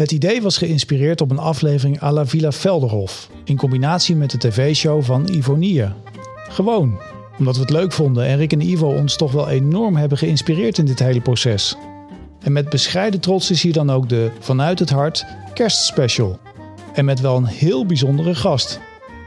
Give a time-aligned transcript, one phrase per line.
[0.00, 4.38] Het idee was geïnspireerd op een aflevering à la Villa Velderhof, in combinatie met de
[4.38, 5.84] tv-show van Ivonie.
[6.48, 7.00] Gewoon,
[7.38, 10.78] omdat we het leuk vonden en Rick en Ivo ons toch wel enorm hebben geïnspireerd
[10.78, 11.76] in dit hele proces.
[12.42, 16.38] En met bescheiden trots is hier dan ook de Vanuit het Hart kerstspecial.
[16.92, 18.80] En met wel een heel bijzondere gast.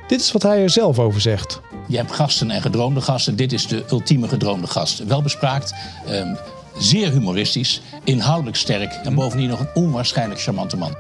[0.08, 1.62] Dit is wat hij er zelf over zegt.
[1.88, 3.36] Je hebt gasten en gedroomde gasten.
[3.36, 5.06] Dit is de ultieme gedroomde gast.
[5.06, 5.74] Wel bespraakt,
[6.06, 6.36] ehm,
[6.78, 10.96] zeer humoristisch, inhoudelijk sterk en bovendien nog een onwaarschijnlijk charmante man.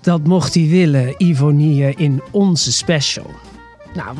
[0.00, 3.30] Dat mocht hij willen, Ivonie, in onze special.
[3.94, 4.16] Nou,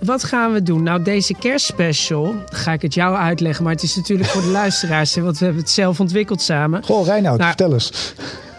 [0.00, 0.82] wat gaan we doen?
[0.82, 5.14] Nou, deze kerstspecial, ga ik het jou uitleggen, maar het is natuurlijk voor de luisteraars,
[5.14, 6.84] hè, want we hebben het zelf ontwikkeld samen.
[6.84, 8.14] Goh, Reinoud, Nou, vertel eens.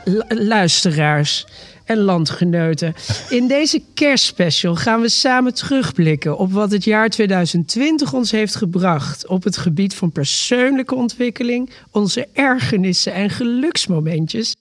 [0.05, 1.45] Lu- luisteraars
[1.89, 2.93] en landgenoten.
[3.29, 9.27] In deze kerstspecial gaan we samen terugblikken op wat het jaar 2020 ons heeft gebracht
[9.27, 14.55] op het gebied van persoonlijke ontwikkeling, onze ergernissen en geluksmomentjes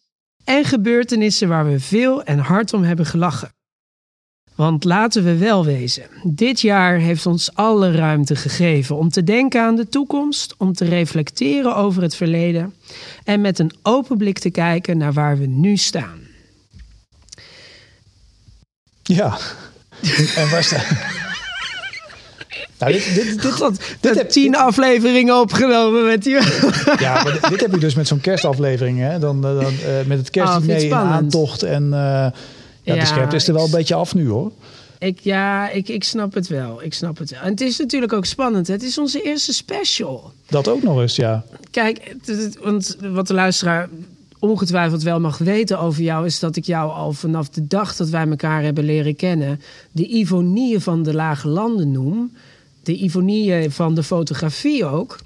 [0.44, 3.52] en gebeurtenissen waar we veel en hard om hebben gelachen.
[4.54, 9.62] Want laten we wel wezen, dit jaar heeft ons alle ruimte gegeven om te denken
[9.62, 12.74] aan de toekomst, om te reflecteren over het verleden
[13.24, 16.27] en met een open blik te kijken naar waar we nu staan.
[19.08, 19.38] Ja.
[20.36, 20.82] en waar sta...
[22.78, 26.32] Nou, dit, dit, dit, dit dit heb- tien afleveringen opgenomen met die.
[26.98, 28.98] Ja, maar dit, heb ik dus met zo'n kerstaflevering.
[28.98, 29.18] Hè?
[29.18, 29.66] Dan, dan, eh,
[30.06, 31.12] met het je kerstdiner spannend?
[31.14, 31.62] aantocht.
[31.62, 32.26] En eh,
[32.82, 34.52] ja, de scherpte is er wel een beetje af nu hoor.
[34.98, 36.82] Ik, ja, ik, ik snap het wel.
[36.82, 37.40] Ik snap het wel.
[37.40, 38.66] En het is natuurlijk ook spannend.
[38.66, 38.72] hè.
[38.72, 40.32] Het is onze eerste special.
[40.48, 41.44] Dat ook nog eens, ja.
[41.70, 42.14] Kijk,
[42.62, 43.88] want wat de luisteraar
[44.38, 46.26] ongetwijfeld wel mag weten over jou...
[46.26, 49.60] is dat ik jou al vanaf de dag dat wij elkaar hebben leren kennen...
[49.92, 52.32] de Ivonie van de Lage Landen noem.
[52.82, 55.18] De Ivonie van de fotografie ook.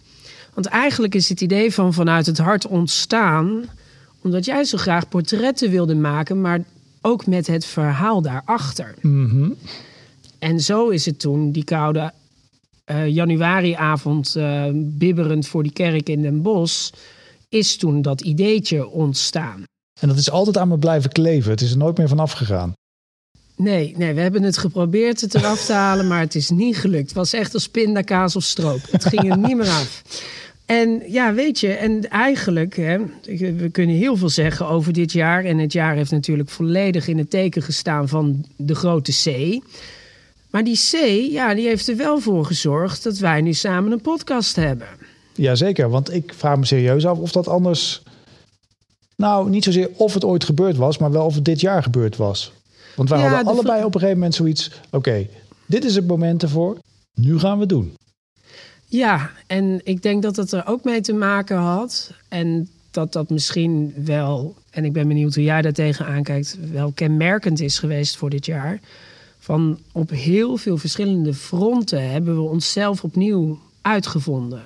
[0.54, 3.64] Want eigenlijk is het idee van vanuit het hart ontstaan...
[4.22, 6.40] omdat jij zo graag portretten wilde maken...
[6.40, 6.64] maar
[7.00, 8.94] ook met het verhaal daarachter.
[9.00, 9.50] Mhm.
[10.38, 12.12] En zo is het toen, die koude
[12.84, 16.90] eh, januariavond, eh, bibberend voor die kerk in Den Bosch,
[17.52, 19.64] is toen dat ideetje ontstaan.
[20.00, 21.50] En dat is altijd aan me blijven kleven.
[21.50, 22.72] Het is er nooit meer vanaf gegaan.
[23.56, 27.06] Nee, nee, we hebben het geprobeerd het eraf te halen, maar het is niet gelukt.
[27.06, 28.80] Het was echt als pindakaas of stroop.
[28.90, 30.02] Het ging er niet meer af.
[30.66, 32.98] En ja, weet je, en eigenlijk, hè,
[33.56, 35.44] we kunnen heel veel zeggen over dit jaar.
[35.44, 39.58] En het jaar heeft natuurlijk volledig in het teken gestaan van de grote C.
[40.50, 40.94] Maar die C,
[41.30, 44.88] ja, die heeft er wel voor gezorgd dat wij nu samen een podcast hebben.
[45.34, 48.02] Jazeker, want ik vraag me serieus af of dat anders...
[49.16, 52.16] Nou, niet zozeer of het ooit gebeurd was, maar wel of het dit jaar gebeurd
[52.16, 52.52] was.
[52.96, 54.70] Want wij Ja, hadden de allebei op een gegeven moment zoiets...
[54.90, 55.26] Oké,
[55.66, 56.78] dit is het moment ervoor.
[57.14, 57.94] Nu gaan we het doen.
[58.86, 62.12] Ja, en ik denk dat dat er ook mee te maken had.
[62.28, 66.92] En dat dat misschien wel, en ik ben benieuwd hoe jij daar tegenaan kijkt, wel
[66.94, 68.80] kenmerkend is geweest voor dit jaar.
[69.38, 74.62] Van op heel veel verschillende fronten hebben we onszelf opnieuw uitgevonden.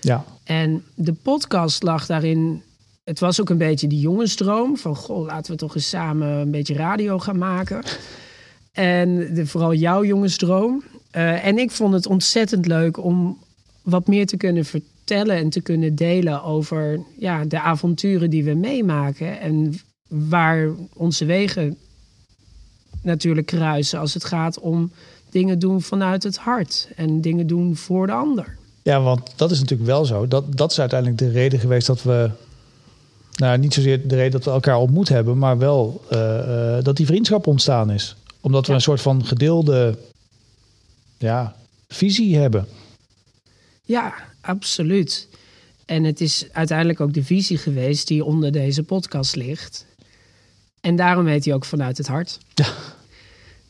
[0.00, 2.62] Ja, En de podcast lag daarin.
[3.04, 4.76] Het was ook een beetje die jongensdroom.
[4.76, 7.82] Van goh, laten we toch eens samen een beetje radio gaan maken.
[8.72, 10.82] En de, vooral jouw jongensdroom.
[11.10, 13.38] Eh, en ik vond het ontzettend leuk om
[13.82, 18.54] wat meer te kunnen vertellen en te kunnen delen over ja, de avonturen die we
[18.54, 19.40] meemaken.
[19.40, 21.76] En waar onze wegen
[23.02, 24.92] natuurlijk kruisen als het gaat om
[25.30, 26.88] dingen doen vanuit het hart.
[26.96, 28.57] En dingen doen voor de ander.
[28.88, 30.28] Ja, want dat is natuurlijk wel zo.
[30.28, 32.30] Dat, dat is uiteindelijk de reden geweest dat we.
[33.36, 36.96] Nou, niet zozeer de reden dat we elkaar ontmoet hebben, maar wel eh, eh, dat
[36.96, 38.16] die vriendschap ontstaan is.
[38.40, 38.74] Omdat we Ja.
[38.74, 39.98] een soort van gedeelde
[41.18, 41.56] ja,
[41.88, 42.66] visie hebben.
[43.84, 45.28] Ja, absoluut.
[45.86, 49.86] En het is uiteindelijk ook de visie geweest die onder deze podcast ligt.
[50.80, 52.38] En daarom heet hij ook vanuit het hart.
[52.54, 52.66] Ja.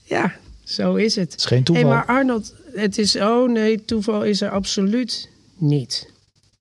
[0.05, 0.35] Ja,
[0.69, 1.31] zo is het.
[1.31, 1.85] Het is geen toeval.
[1.85, 3.17] Hey, maar Arnold, het is.
[3.17, 6.13] Oh nee, toeval is er absoluut niet.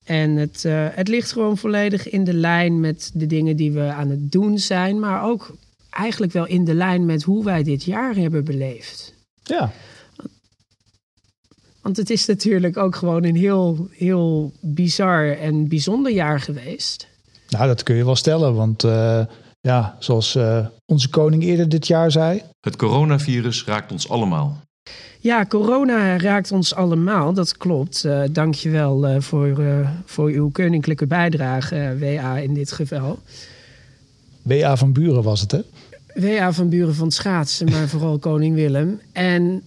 [0.03, 3.81] En het, eh, het ligt gewoon volledig in de lijn met de dingen die we
[3.81, 4.99] aan het doen zijn.
[4.99, 5.55] Maar ook
[5.89, 9.13] eigenlijk wel in de lijn met hoe wij dit jaar hebben beleefd.
[9.43, 9.71] Ja,
[11.81, 17.07] Want het is natuurlijk ook gewoon een heel, heel bizar en bijzonder jaar geweest.
[17.49, 18.55] nou, dat kun je wel stellen.
[18.55, 19.25] Want eh,
[19.61, 22.41] ja, zoals eh, onze koning eerder dit jaar zei.
[22.59, 24.61] Het coronavirus raakt ons allemaal.
[25.19, 28.05] Ja, corona raakt ons allemaal, dat klopt.
[28.05, 32.71] Eh Dank je wel eh, voor, eh, voor uw koninklijke bijdrage, eh, WA in dit
[32.71, 33.19] geval.
[34.41, 34.75] W.A.
[34.75, 35.61] van Buren was het, hè?
[36.15, 38.99] WA van Buren van het Schaatsen, maar vooral koning Willem.
[39.11, 39.63] En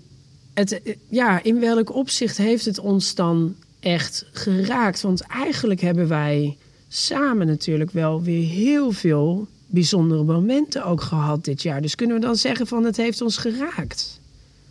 [0.54, 5.00] het, eh, ja, in welk opzicht heeft het ons dan echt geraakt?
[5.00, 6.56] Want eigenlijk hebben wij
[6.88, 11.82] samen natuurlijk wel weer heel veel bijzondere momenten ook gehad dit jaar.
[11.82, 14.20] Dus kunnen we dan zeggen van het heeft ons geraakt?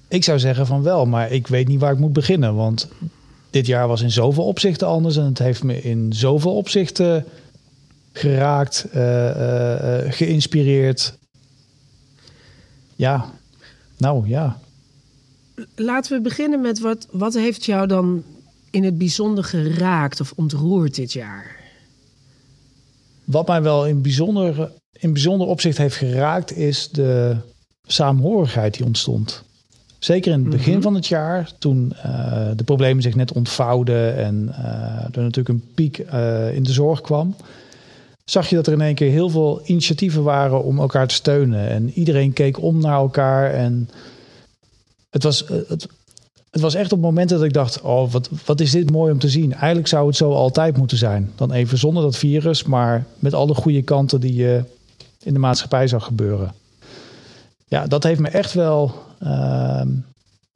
[0.08, 2.56] Ik zou zeggen van wel, maar ik weet niet waar ik moet beginnen.
[2.56, 2.88] Want
[3.50, 7.26] dit jaar was in zoveel opzichten anders en het heeft me in zoveel opzichten
[8.12, 11.18] geraakt, uh, uh, uh, geïnspireerd.
[12.96, 13.32] Ja,
[13.98, 14.60] nou ja.
[15.76, 18.24] Laten we beginnen met wat, wat heeft jou dan
[18.70, 21.58] in het bijzonder geraakt of ontroerd dit jaar?
[23.24, 27.36] Wat mij wel in bijzonder, in bijzonder opzicht heeft geraakt, is de
[27.88, 29.44] saamhorigheid die ontstond.
[30.00, 30.82] Zeker in het begin Mhm.
[30.82, 35.64] van het jaar, toen uh, de problemen zich net ontvouwden en uh, er natuurlijk een
[35.76, 37.36] piek uh, in de zorg kwam,
[38.26, 41.70] zag je dat er in één keer heel veel initiatieven waren om elkaar te steunen.
[41.70, 43.54] En iedereen keek om naar elkaar.
[43.54, 43.90] En
[45.10, 45.88] het was, het,
[46.50, 49.20] het was echt op momenten dat ik dacht: oh, wat, wat is dit mooi om
[49.20, 49.54] te zien.
[49.54, 51.32] Eigenlijk zou het zo altijd moeten zijn.
[51.36, 54.64] Dan even zonder dat virus, maar met alle goede kanten die je
[55.24, 56.54] in de maatschappij zag gebeuren.
[57.68, 59.06] Ja, dat heeft me echt wel.
[59.24, 59.82] Uh,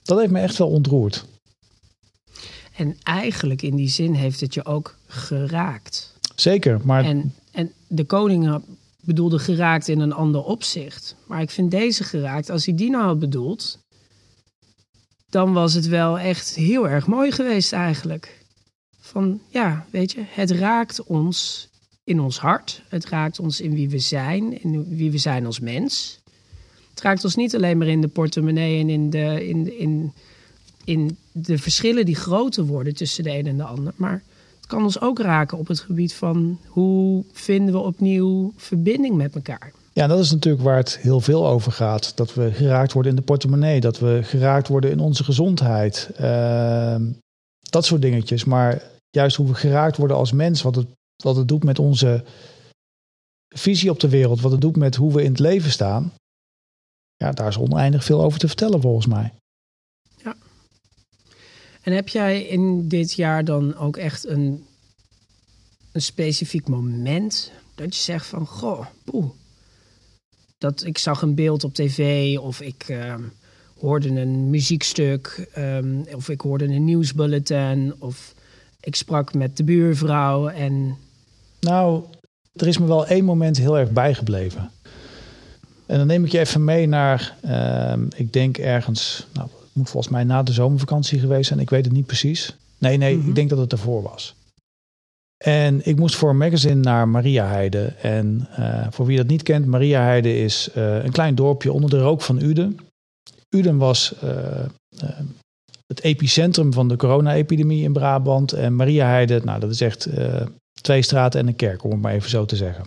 [0.04, 1.26] dat heeft me echt wel ontroerd.
[2.76, 6.18] En eigenlijk in die zin heeft het je ook geraakt.
[6.36, 7.04] Zeker, maar.
[7.04, 8.62] En, en de koning
[9.00, 11.16] bedoelde geraakt in een ander opzicht.
[11.28, 13.80] Maar ik vind deze geraakt, als hij die nou had bedoeld.
[15.30, 18.46] dan was het wel echt heel erg mooi geweest eigenlijk.
[19.00, 21.70] Van ja, weet je, het raakt ons
[22.04, 22.82] in ons hart.
[22.90, 26.20] Het raakt ons in wie we zijn, in wie we zijn als mens.
[26.90, 30.14] Het raakt ons niet alleen maar in de portemonnee en in de, in, in,
[30.84, 33.94] in de verschillen die groter worden tussen de een en de ander.
[33.96, 34.24] Maar
[34.58, 39.36] het kan ons ook raken op het gebied van hoe vinden we opnieuw verbinding met
[39.36, 39.72] elkaar.
[39.94, 42.18] Ja, dat is natuurlijk waar het heel veel over gaat.
[42.18, 46.10] Dat we geraakt worden in de portemonnee, dat we geraakt worden in onze gezondheid.
[46.22, 46.96] Uh,
[47.60, 48.44] dat soort dingetjes.
[48.44, 50.88] Maar juist hoe we geraakt worden als mens, wat het,
[51.24, 52.24] wat het doet met onze
[53.50, 56.14] visie op de wereld, wat het doet met hoe we in het leven staan.
[57.16, 59.34] Ja, daar is oneindig veel over te vertellen volgens mij.
[60.24, 60.36] Ja.
[61.82, 64.66] En heb jij in dit jaar dan ook echt een,
[65.92, 69.30] een specifiek moment dat je zegt van, goh, poeh,
[70.58, 73.16] dat ik zag een beeld op tv of ik uh,
[73.80, 78.34] hoorde een muziekstuk um, of ik hoorde een nieuwsbulletin of
[78.80, 80.98] ik sprak met de buurvrouw en...
[81.64, 82.04] Nou,
[82.54, 84.72] er is me wel één moment heel erg bijgebleven.
[85.86, 89.90] En dan neem ik je even mee naar, uh, ik denk ergens, nou, het moet
[89.90, 91.60] volgens mij na de zomervakantie geweest zijn.
[91.60, 92.56] Ik weet het niet precies.
[92.78, 93.30] Nee, nee, mm-hmm.
[93.30, 94.36] ik denk dat het ervoor was.
[95.44, 97.86] En ik moest voor een magazine naar Mariaheide.
[97.86, 102.00] En uh, voor wie dat niet kent, Mariaheide is uh, een klein dorpje onder de
[102.00, 102.78] rook van Uden.
[103.50, 104.30] Uden was uh,
[105.86, 108.52] het epicentrum van de corona-epidemie in Brabant.
[108.52, 110.08] En Mariaheide, nou, dat is echt
[110.84, 112.86] twee straten en een kerk, om het maar even zo te zeggen.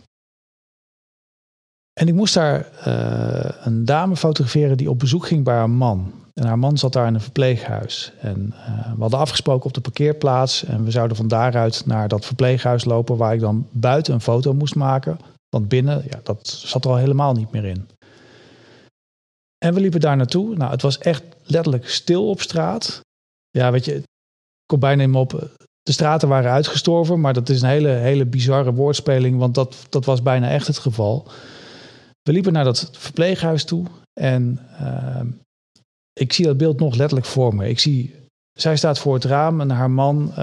[2.00, 6.12] En ik moest daar uh, een dame fotograferen die op bezoek ging bij haar man.
[6.34, 8.12] En haar man zat daar in een verpleeghuis.
[8.20, 10.64] En uh, we hadden afgesproken op de parkeerplaats.
[10.64, 14.54] En we zouden van daaruit naar dat verpleeghuis lopen, waar ik dan buiten een foto
[14.54, 15.18] moest maken.
[15.48, 17.88] Want binnen, ja, dat zat er al helemaal niet meer in.
[19.58, 20.56] En we liepen daar naartoe.
[20.56, 23.00] Nou, het was echt letterlijk stil op straat.
[23.50, 24.04] Ja, weet je, ik
[24.66, 25.50] kom bijna in me op.
[25.86, 30.04] De straten waren uitgestorven, maar dat is een hele, hele bizarre woordspeling, want dat, dat
[30.04, 31.28] was bijna echt het geval.
[32.22, 33.86] We liepen naar dat verpleeghuis toe
[34.20, 35.20] en uh,
[36.12, 37.68] ik zie dat beeld nog letterlijk voor me.
[37.68, 38.14] Ik zie,
[38.52, 40.36] zij staat voor het raam en haar man, uh,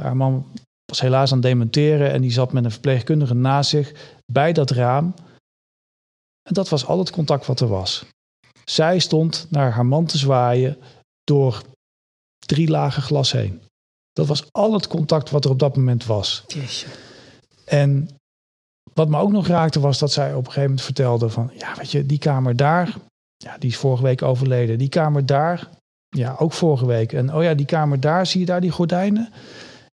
[0.00, 0.46] haar man
[0.84, 4.70] was helaas aan het dementeren en die zat met een verpleegkundige naast zich bij dat
[4.70, 5.14] raam.
[6.42, 8.04] En dat was al het contact wat er was.
[8.64, 10.76] Zij stond naar haar man te zwaaien
[11.24, 11.62] door
[12.46, 13.60] drie lagen glas heen.
[14.18, 16.44] Dat was al het contact wat er op dat moment was.
[17.64, 18.08] En
[18.94, 21.50] wat me ook nog raakte was dat zij op een gegeven moment vertelde van...
[21.56, 22.96] ja, weet je, die kamer daar,
[23.36, 24.78] ja, die is vorige week overleden.
[24.78, 25.68] Die kamer daar,
[26.08, 27.12] ja, ook vorige week.
[27.12, 29.32] En oh ja, die kamer daar, zie je daar die gordijnen?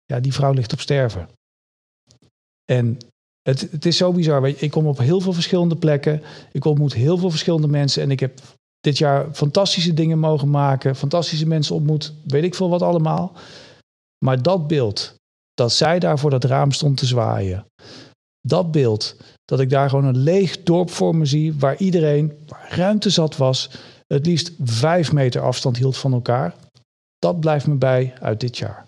[0.04, 1.28] Ja, die vrouw ligt op sterven.
[2.64, 2.98] En
[3.42, 4.42] het, het is zo bizar.
[4.42, 6.22] Weet je, ik kom op heel veel verschillende plekken.
[6.52, 8.02] Ik ontmoet heel veel verschillende mensen.
[8.02, 8.40] En ik heb
[8.80, 10.96] dit jaar fantastische dingen mogen maken.
[10.96, 12.12] Fantastische mensen ontmoet.
[12.26, 13.32] Weet ik veel wat allemaal.
[14.24, 15.14] Maar dat beeld,
[15.54, 17.66] dat zij daar voor dat raam stond te zwaaien.
[18.40, 22.76] Dat beeld, dat ik daar gewoon een leeg dorp voor me zie, waar iedereen, waar
[22.76, 23.70] ruimte zat was,
[24.06, 26.54] het liefst vijf meter afstand hield van elkaar.
[27.18, 28.86] Dat blijft me bij uit dit jaar.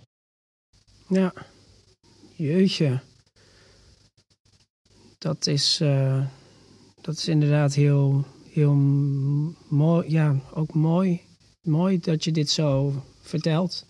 [1.09, 1.33] Ja,
[2.35, 3.01] jeetje.
[5.19, 6.27] Dat is, uh,
[7.01, 8.75] dat is inderdaad heel, heel
[9.69, 10.11] mooi.
[10.11, 11.21] Ja, ook mooi.
[11.63, 13.86] Mooi dat je dit zo vertelt.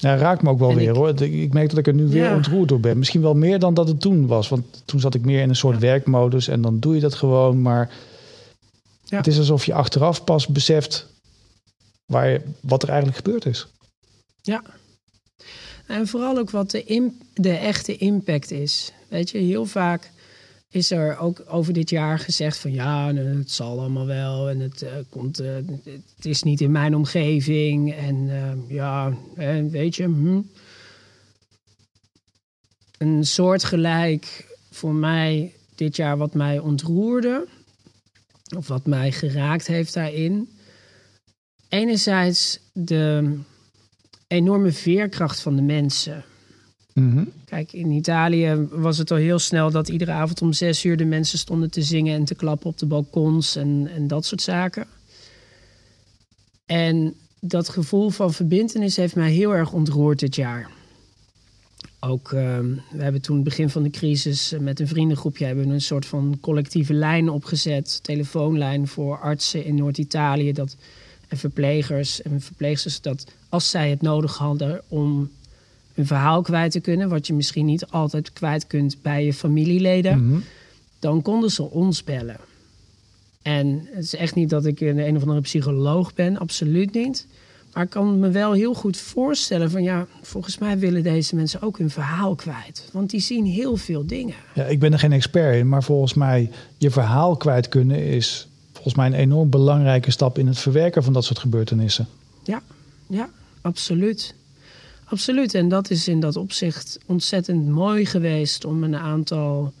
[0.00, 1.22] Ja, raakt me ook wel En weer ik- hoor.
[1.22, 2.34] Ik merk dat ik er nu weer Ja.
[2.34, 2.98] ontroerd door ben.
[2.98, 4.48] Misschien wel meer dan dat het toen was.
[4.48, 7.62] Want toen zat ik meer in een soort werkmodus en dan doe je dat gewoon.
[7.62, 7.90] Maar
[9.04, 9.16] Ja.
[9.16, 11.06] het is alsof je achteraf pas beseft
[12.06, 13.66] waar je, wat er eigenlijk gebeurd is.
[14.42, 14.62] Ja.
[15.86, 18.92] En vooral ook wat de, de echte impact is.
[19.08, 20.10] Weet je, heel vaak
[20.70, 24.60] is er ook over dit jaar gezegd van ja, nou, het zal allemaal wel en
[24.60, 25.54] het, eh, komt, eh,
[26.16, 29.12] het is niet in mijn omgeving en eh, ja,
[29.70, 30.04] weet je.
[30.04, 30.40] hm.
[32.98, 37.46] Een soortgelijk voor mij dit jaar wat mij ontroerde
[38.56, 40.48] of wat mij geraakt heeft daarin.
[41.68, 43.38] Enerzijds de
[44.26, 46.24] enorme veerkracht van de mensen.
[47.00, 47.24] Mhm.
[47.44, 51.04] Kijk, in Italië was het al heel snel dat iedere avond om zes uur de
[51.04, 54.86] mensen stonden te zingen en te klappen op de balkons en, en dat soort zaken.
[56.66, 60.70] En dat gevoel van verbintenis heeft mij heel erg ontroerd dit jaar.
[62.00, 65.80] Ook, ehm, we hebben toen begin van de crisis eh, met een vriendengroepje hebben een
[65.80, 70.76] soort van collectieve lijn opgezet, telefoonlijn voor artsen in Noord-Italië, dat
[71.30, 75.30] en verplegers en verpleegsters dat als zij het nodig hadden om
[76.00, 80.26] een verhaal kwijt te kunnen, wat je misschien niet altijd kwijt kunt bij je familieleden,
[80.26, 80.40] Mhm.
[80.98, 82.36] dan konden ze ons bellen.
[83.42, 87.26] En het is echt niet dat ik een, een of andere psycholoog ben, absoluut niet.
[87.72, 91.62] Maar ik kan me wel heel goed voorstellen van ja, volgens mij willen deze mensen
[91.62, 92.88] ook hun verhaal kwijt.
[92.92, 94.34] Want die zien heel veel dingen.
[94.54, 98.48] Ja, ik ben er geen expert in, maar volgens mij je verhaal kwijt kunnen is
[98.72, 102.06] volgens mij een enorm belangrijke stap in het verwerken van dat soort gebeurtenissen.
[102.44, 102.62] Ja,
[103.06, 103.28] ja,
[103.60, 104.34] absoluut.
[105.10, 105.54] Absoluut.
[105.54, 109.72] En dat is in dat opzicht ontzettend mooi geweest om een aantal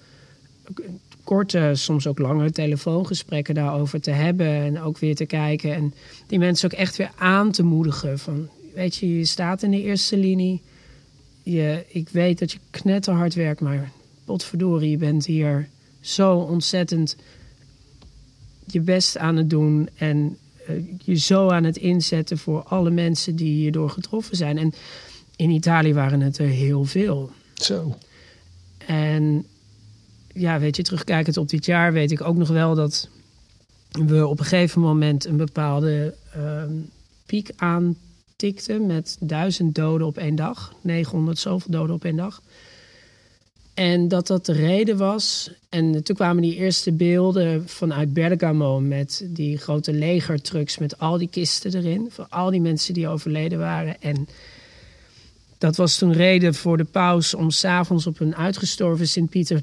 [1.24, 4.46] korte, soms ook lange telefoongesprekken daarover te hebben.
[4.46, 5.74] En ook weer te kijken.
[5.74, 5.94] En
[6.26, 8.18] die mensen ook echt weer aan te moedigen.
[8.18, 10.62] Van, weet je, je staat in de eerste linie.
[11.42, 13.90] Je, ik weet dat je knetterhard werkt, maar
[14.24, 15.68] potverdorie, je bent hier
[16.00, 17.16] zo ontzettend
[18.66, 19.88] je best aan het doen.
[19.94, 24.58] En eh, je zo aan het inzetten voor alle mensen die hierdoor getroffen zijn.
[24.58, 24.72] En
[25.40, 27.30] in Italië waren het er heel veel.
[27.54, 27.98] Zo.
[28.86, 29.46] En
[30.34, 33.08] ja, weet je, terugkijkend op dit jaar weet ik ook nog wel dat
[33.90, 36.72] we op een gegeven moment een bepaalde ehm,
[37.26, 40.74] piek aantikten met duizend doden op één dag.
[40.80, 42.42] 900 zoveel doden op één dag.
[43.74, 45.50] En dat dat de reden was.
[45.68, 51.28] En toen kwamen die eerste beelden vanuit Bergamo met die grote legertrucks met al die
[51.28, 52.08] kisten erin.
[52.10, 54.00] Voor al die mensen die overleden waren.
[54.00, 54.28] En
[55.60, 59.62] dat was toen reden voor de paus om s'avonds op een uitgestorven Sint-Pieter-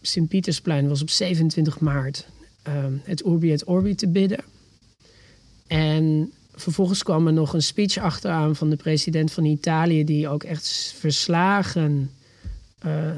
[0.00, 2.26] Sint-Pietersplein, was op 27 maart,
[2.62, 4.44] ehm, het Urbi et Orbi te bidden.
[5.66, 10.42] En vervolgens kwam er nog een speech achteraan van de president van Italië, die ook
[10.42, 12.10] echt verslagen
[12.78, 13.10] eh,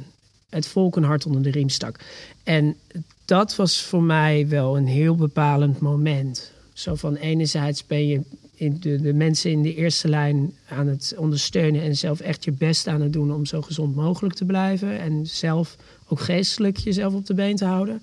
[0.48, 2.00] het volk een hart onder de riem stak.
[2.42, 2.76] En
[3.24, 6.52] dat was voor mij wel een heel bepalend moment.
[6.72, 8.20] Zo van enerzijds ben je
[8.58, 12.86] de, de mensen in de eerste lijn aan het ondersteunen en zelf echt je best
[12.86, 15.00] aan het doen om zo gezond mogelijk te blijven.
[15.00, 15.76] En zelf
[16.08, 18.02] ook geestelijk jezelf op de been te houden.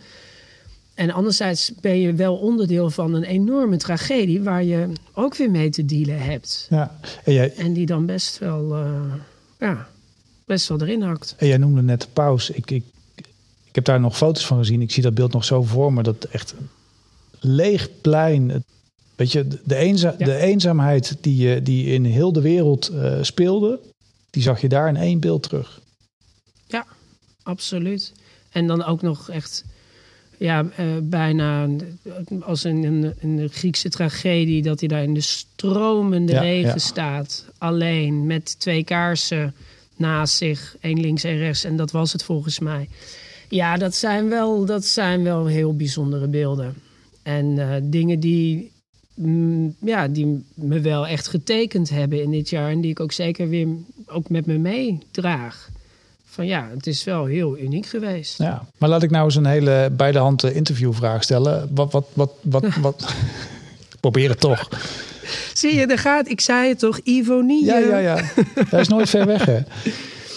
[0.94, 5.70] En anderzijds ben je wel onderdeel van een enorme tragedie waar je ook weer mee
[5.70, 6.68] te dealen hebt.
[6.70, 7.00] Ja.
[7.24, 9.14] En jij, En die dan best wel, eh,
[9.60, 9.88] ja,
[10.46, 11.36] best wel erin hakt.
[11.38, 12.50] en jij noemde net de paus.
[12.50, 12.84] Ik, ik,
[13.66, 14.82] ik heb daar nog foto's van gezien.
[14.82, 16.04] Ik zie dat beeld nog zo voor me.
[16.04, 16.70] Dat echt een
[17.40, 18.50] leeg plein.
[18.50, 18.64] Het-
[19.16, 20.26] Weet je, de, eenza Ja.
[20.26, 23.80] de eenzaamheid die, je- die in heel de wereld eh, speelde,
[24.30, 25.82] die zag je daar in één beeld terug.
[26.68, 26.86] Ja,
[27.44, 28.14] absoluut.
[28.52, 29.64] En dan ook nog echt,
[30.38, 31.68] ja, eh, bijna
[32.42, 36.78] als een, een, een Griekse tragedie, dat hij daar in de stromende Ja, regen ja.
[36.78, 39.54] staat, alleen met twee kaarsen
[39.96, 41.64] naast zich, één links en rechts.
[41.64, 42.90] En dat was het volgens mij.
[43.50, 46.74] Ja, dat zijn wel, dat zijn wel heel bijzondere beelden.
[47.24, 48.72] En eh, dingen die,
[49.16, 52.70] mm, ja, die me wel echt getekend hebben in dit jaar.
[52.72, 53.68] En die ik ook zeker weer
[54.06, 55.70] ook met me meedraag.
[56.26, 58.38] Van ja, het is wel heel uniek geweest.
[58.38, 58.68] Ja.
[58.78, 61.70] Maar laat ik nou eens een hele bij de hand interviewvraag stellen.
[61.72, 63.16] Wat, wat, wat, wat, wat...
[64.00, 64.70] Probeer het toch.
[65.54, 67.66] Zie je, daar gaat, ik zei het toch, Ivonie.
[67.66, 68.22] Ja, ja, ja.
[68.70, 69.60] Dat is nooit ver weg, hè?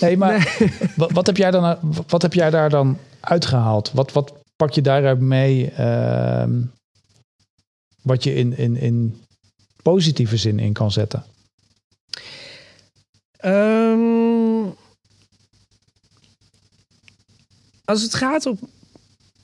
[0.01, 0.57] Nee, maar
[0.97, 3.91] Wat, wat, heb jij dan, wat heb jij daar dan uitgehaald?
[3.95, 5.71] Wat, wat pak je daaruit mee?
[5.71, 6.51] ehm,
[8.09, 9.21] wat je in, in, in
[9.83, 11.25] positieve zin in kan zetten?
[13.37, 14.65] Ehm,
[17.85, 18.59] als, het gaat op,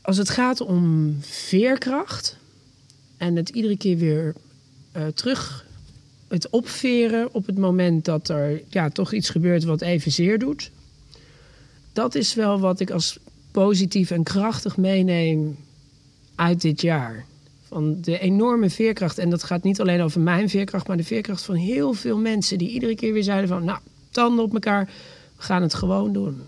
[0.02, 2.37] als het gaat om veerkracht
[3.16, 4.35] en het iedere keer weer
[4.92, 5.66] eh, terug
[6.28, 10.71] het opveren op het moment dat er ja, toch iets gebeurt wat even zeer doet.
[11.92, 13.18] Dat is wel wat ik als
[13.50, 15.56] positief en krachtig meeneem
[16.35, 17.25] uit dit jaar.
[17.75, 19.19] Van de enorme veerkracht.
[19.19, 22.59] En dat gaat niet alleen over mijn veerkracht, maar de veerkracht van heel veel mensen
[22.59, 23.78] die iedere keer weer zeiden van, nou,
[24.11, 24.85] tanden op elkaar,
[25.37, 26.43] we gaan het gewoon doen.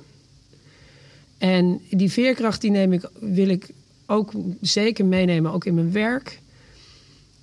[1.38, 3.68] En die veerkracht die neem ik, wil ik
[4.06, 6.40] ook zeker meenemen, ook in mijn werk.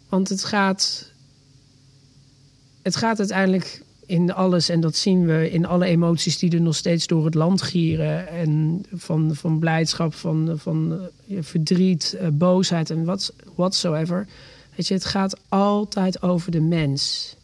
[0.10, 1.12] Want het gaat,
[2.82, 6.76] het gaat uiteindelijk in alles, en dat zien we in alle emoties die er nog
[6.76, 8.28] steeds door het land gieren.
[8.28, 14.28] En van, van blijdschap, van, van uh, verdriet, uh, boosheid en wat, whatsoever.
[14.76, 17.36] Weet je, het gaat altijd over de mens.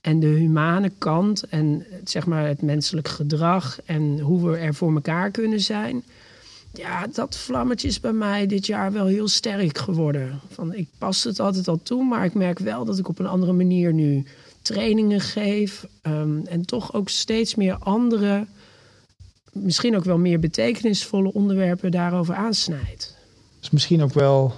[0.00, 4.94] En de humane kant en zeg maar het menselijk gedrag en hoe we er voor
[4.94, 6.02] elkaar kunnen zijn.
[6.72, 10.40] Ja, dat vlammetje is bij mij dit jaar wel heel sterk geworden.
[10.50, 13.26] Van, ik pas het altijd al toe, maar ik merk wel dat ik op een
[13.26, 14.24] andere manier nu
[14.62, 15.86] trainingen geef.
[16.02, 18.46] Um, en toch ook steeds meer andere,
[19.52, 23.16] misschien ook wel meer betekenisvolle onderwerpen daarover aansnijd.
[23.62, 24.52] is misschien ook wel.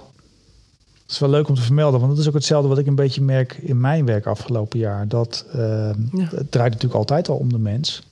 [1.01, 2.95] Het is wel leuk om te vermelden, want dat is ook hetzelfde wat ik een
[2.95, 5.07] beetje merk in mijn werk afgelopen jaar.
[5.07, 5.55] Dat uh,
[6.11, 6.27] ja.
[6.29, 8.03] het draait natuurlijk altijd al om de mens.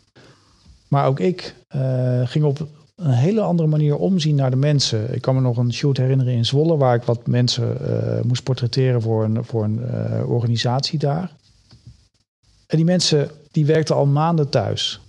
[0.87, 5.13] Maar ook ik uh, ging op een hele andere manier omzien naar de mensen.
[5.13, 8.43] Ik kan me nog een shoot herinneren in Zwolle, waar ik wat mensen uh, moest
[8.43, 11.31] portretteren voor een, voor een uh, organisatie daar.
[12.73, 14.99] En die mensen die werkten al maanden thuis.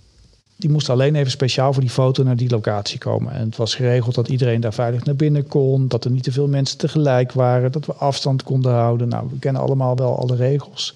[0.55, 3.33] Die moesten alleen even speciaal voor die foto naar die locatie komen.
[3.33, 5.87] En het was geregeld dat iedereen daar veilig naar binnen kon.
[5.87, 7.71] Dat er niet te veel mensen tegelijk waren.
[7.71, 9.07] Dat we afstand konden houden.
[9.07, 10.95] Nou, we kennen allemaal wel alle regels.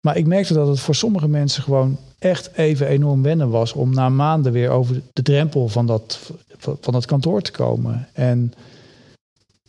[0.00, 3.72] Maar ik merkte dat het voor sommige mensen gewoon echt even enorm wennen was.
[3.72, 6.18] om na maanden weer over de drempel van dat,
[6.58, 8.08] van dat kantoor te komen.
[8.12, 8.52] En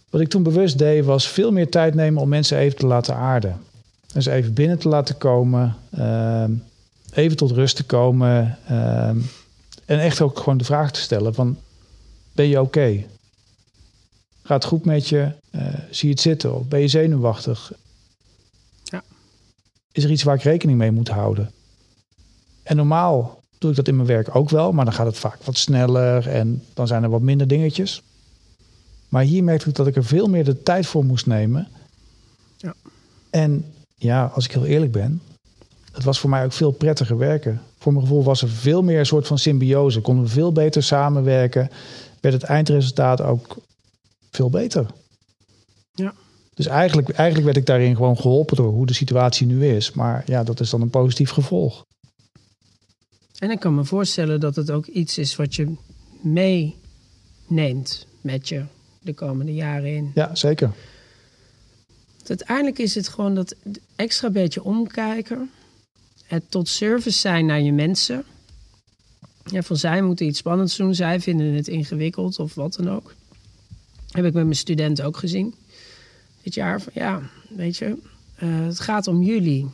[0.09, 3.15] wat ik toen bewust deed, was veel meer tijd nemen om mensen even te laten
[3.15, 3.59] aarden.
[4.13, 6.45] Dus even binnen te laten komen, uh,
[7.13, 8.57] even tot rust te komen.
[8.69, 9.07] Uh,
[9.85, 11.57] en echt ook gewoon de vraag te stellen van,
[12.33, 12.79] ben je oké?
[12.79, 13.07] Okay?
[14.43, 15.31] Gaat het goed met je?
[15.51, 16.55] Uh, zie je het zitten?
[16.55, 17.71] Of ben je zenuwachtig?
[18.83, 19.03] Ja.
[19.91, 21.51] Is er iets waar ik rekening mee moet houden?
[22.63, 25.43] En normaal doe ik dat in mijn werk ook wel, maar dan gaat het vaak
[25.43, 28.01] wat sneller en dan zijn er wat minder dingetjes.
[29.09, 31.67] Maar hier merkte ik dat ik er veel meer de tijd voor moest nemen.
[32.57, 32.74] Ja.
[33.29, 33.65] En
[34.01, 35.22] ja, als ik heel eerlijk ben,
[35.92, 37.61] het was voor mij ook veel prettiger werken.
[37.77, 40.01] Voor mijn gevoel was er veel meer een soort van symbiose.
[40.01, 41.70] Konden we veel beter samenwerken.
[42.20, 43.57] Werd het eindresultaat ook
[44.31, 44.85] veel beter.
[45.94, 46.14] Ja.
[46.53, 49.92] Dus eigenlijk, eigenlijk werd ik daarin gewoon geholpen door hoe de situatie nu is.
[49.92, 51.85] Maar ja, dat is dan een positief gevolg.
[53.40, 55.74] En ik kan me voorstellen dat het ook iets is wat je
[56.22, 58.64] meeneemt met je
[59.00, 60.11] de komende jaren in.
[60.14, 60.72] Ja, zeker.
[62.31, 63.55] Uiteindelijk is het gewoon dat
[63.96, 65.50] extra beetje omkijken.
[66.25, 68.24] Het tot service zijn naar je mensen.
[69.46, 73.13] Ja, van zij moeten iets spannends doen, zij vinden het ingewikkeld of wat dan ook.
[74.11, 75.55] Heb ik met mijn studenten ook gezien.
[76.44, 77.98] Dit jaar van ja, weet je,
[78.44, 79.70] uh, het gaat om jullie.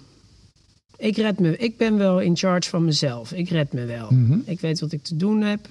[0.97, 3.31] Ik red me, ik ben wel in charge van mezelf.
[3.31, 4.05] Ik red me wel.
[4.11, 4.19] Mhm.
[4.19, 4.43] Mm -hmm.
[4.45, 5.67] Ik weet wat ik te doen heb.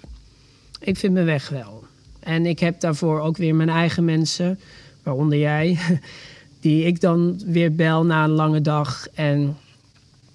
[0.80, 1.84] Ik vind mijn weg wel.
[2.20, 4.60] En ik heb daarvoor ook weer mijn eigen mensen,
[5.02, 5.78] waaronder jij
[6.60, 9.08] die ik dan weer bel na een lange dag.
[9.14, 9.56] En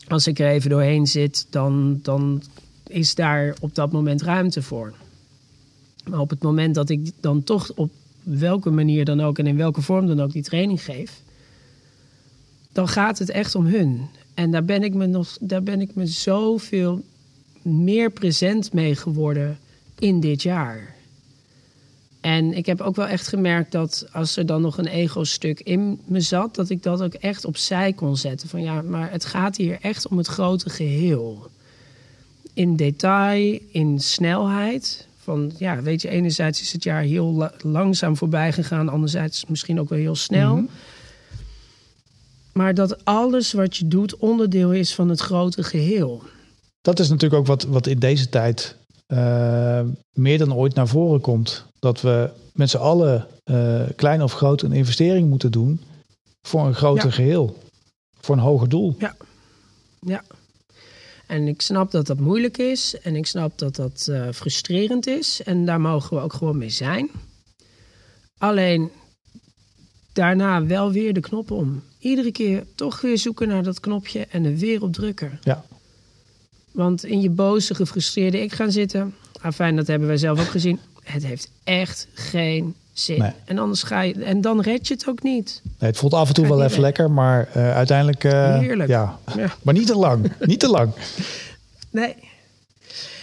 [0.07, 2.43] als ik er even doorheen zit, dan, dan
[2.87, 4.93] is daar op dat moment ruimte voor.
[6.09, 7.91] Maar op het moment dat ik dan toch op
[8.23, 11.21] welke manier dan ook en in welke vorm dan ook die training geef,
[12.71, 14.01] dan gaat het echt om hun.
[14.33, 17.01] En daar ben ik me nog, daar ben ik me zoveel
[17.61, 19.59] meer present mee geworden
[19.99, 20.95] in dit jaar.
[22.21, 25.99] En ik heb ook wel echt gemerkt dat als er dan nog een ego-stuk in
[26.05, 28.49] me zat, dat ik dat ook echt opzij kon zetten.
[28.49, 31.49] Van ja, maar het gaat hier echt om het grote geheel.
[32.53, 35.07] In detail, in snelheid.
[35.17, 39.79] Van ja, weet je, enerzijds is het jaar heel la langzaam voorbij gegaan, anderzijds misschien
[39.79, 40.55] ook wel heel snel.
[40.55, 40.69] Mm -hmm.
[42.53, 46.23] Maar dat alles wat je doet onderdeel is van het grote geheel.
[46.81, 49.81] Dat is natuurlijk ook wat, wat in deze tijd uh,
[50.13, 51.65] meer dan ooit naar voren komt.
[51.81, 55.81] Dat we met z'n allen, uh, klein of groot, een investering moeten doen
[56.41, 57.11] voor een groter ja.
[57.11, 57.57] geheel.
[58.19, 58.95] Voor een hoger doel.
[58.99, 59.15] Ja.
[59.99, 60.23] ja.
[61.27, 62.99] En ik snap dat dat moeilijk is.
[62.99, 65.43] En ik snap dat dat uh, frustrerend is.
[65.43, 67.09] En daar mogen we ook gewoon mee zijn.
[68.37, 68.91] Alleen
[70.13, 71.83] daarna wel weer de knop om.
[71.99, 75.39] Iedere keer toch weer zoeken naar dat knopje en er weer op drukken.
[75.43, 75.65] Ja.
[76.71, 79.15] Want in je boze, gefrustreerde ik gaan zitten.
[79.41, 80.79] Ah, fijn, dat hebben wij zelf ook gezien.
[81.03, 83.19] Het heeft echt geen zin.
[83.19, 83.31] Nee.
[83.45, 84.23] En anders ga je.
[84.23, 85.61] En dan red je het ook niet.
[85.63, 86.79] Nee, het voelt af en toe wel even weg.
[86.79, 88.23] lekker, maar eh, uiteindelijk...
[88.23, 88.89] eh, Heerlijk.
[88.89, 89.19] Ja.
[89.35, 89.55] Ja.
[89.61, 90.31] Maar niet te lang.
[90.39, 90.93] niet te lang.
[91.89, 92.15] Nee.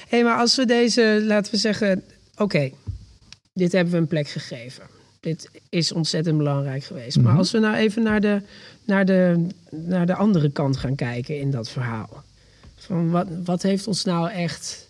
[0.09, 2.03] Hé, maar als we deze, laten we zeggen,
[2.37, 2.71] oké,
[3.53, 4.83] dit hebben we een plek gegeven.
[5.21, 7.17] Dit is ontzettend belangrijk geweest.
[7.17, 7.39] Maar Mhm.
[7.39, 8.43] als we nou even naar de,
[8.85, 12.23] naar, de, naar de andere kant gaan kijken in dat verhaal.
[12.77, 14.89] Van wat, wat heeft ons nou echt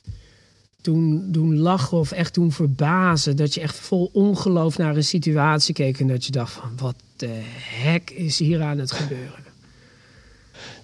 [0.93, 3.37] doen, doen lachen of echt doen verbazen?
[3.37, 6.95] Dat je echt vol ongeloof naar een situatie keek en dat je dacht van wat
[7.17, 7.41] de
[7.83, 9.47] hek is hier aan het gebeuren?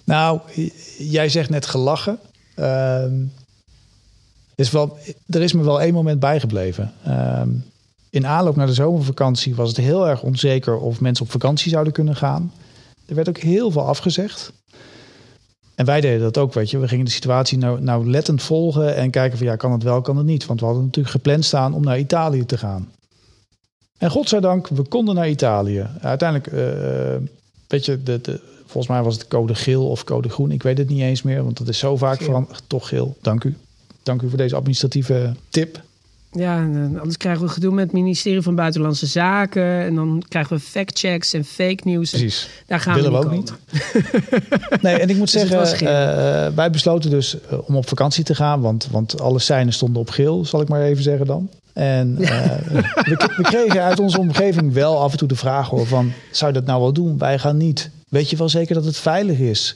[0.03, 0.39] Nou,
[0.97, 2.19] jij zegt net gelachen.
[2.55, 3.23] Ehm,
[4.55, 6.93] is wel, er is me wel één moment bijgebleven.
[7.03, 7.49] Ehm,
[8.09, 11.93] in aanloop naar de zomervakantie was het heel erg onzeker of mensen op vakantie zouden
[11.93, 12.51] kunnen gaan.
[13.05, 14.51] Er werd ook heel veel afgezegd.
[15.75, 16.77] En wij deden dat ook, weet je.
[16.77, 20.17] We gingen de situatie nou, nauwlettend volgen en kijken van ja, kan het wel, kan
[20.17, 20.45] het niet.
[20.45, 22.91] Want we hadden natuurlijk gepland staan om naar Italië te gaan.
[23.97, 25.87] En godzijdank, we konden naar Italië.
[26.01, 27.27] Uiteindelijk, eh,
[27.67, 30.51] weet je, de, de, volgens mij was het code geel of code groen.
[30.51, 32.63] Ik weet het niet eens meer, want dat is zo vaak veranderd.
[32.67, 33.57] Toch geel, dank u.
[34.03, 35.81] Dank u voor deze administratieve tip.
[36.37, 39.63] Ja, en, eh, anders krijgen we gedoe met het ministerie van Buitenlandse Zaken.
[39.81, 42.09] En dan krijgen we factchecks en fake nieuws.
[42.09, 42.49] Precies.
[42.67, 43.57] Daar gaan Willen we, we niet ook
[43.93, 44.81] komen.
[44.81, 45.87] Nee, en ik moet Dus zeggen, geel.
[45.87, 50.01] eh, wij besloten dus eh, om op vakantie te gaan, want, want alle seinen stonden
[50.01, 51.49] op geel, zal ik maar even zeggen dan.
[51.73, 52.57] En eh,
[52.95, 56.51] we, we kregen uit onze omgeving wel af en toe de vraag hoor van, zou
[56.53, 57.17] je dat nou wel doen?
[57.17, 57.89] Wij gaan niet.
[58.09, 59.75] Weet je wel zeker dat het veilig is?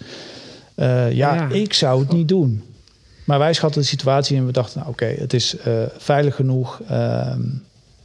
[0.76, 1.48] Eh, ja, Ja.
[1.50, 2.64] ik zou het niet doen.
[3.30, 6.82] Maar wij schatten de situatie en we dachten, nou, oké, het is eh, veilig genoeg.
[6.88, 7.42] Ehm,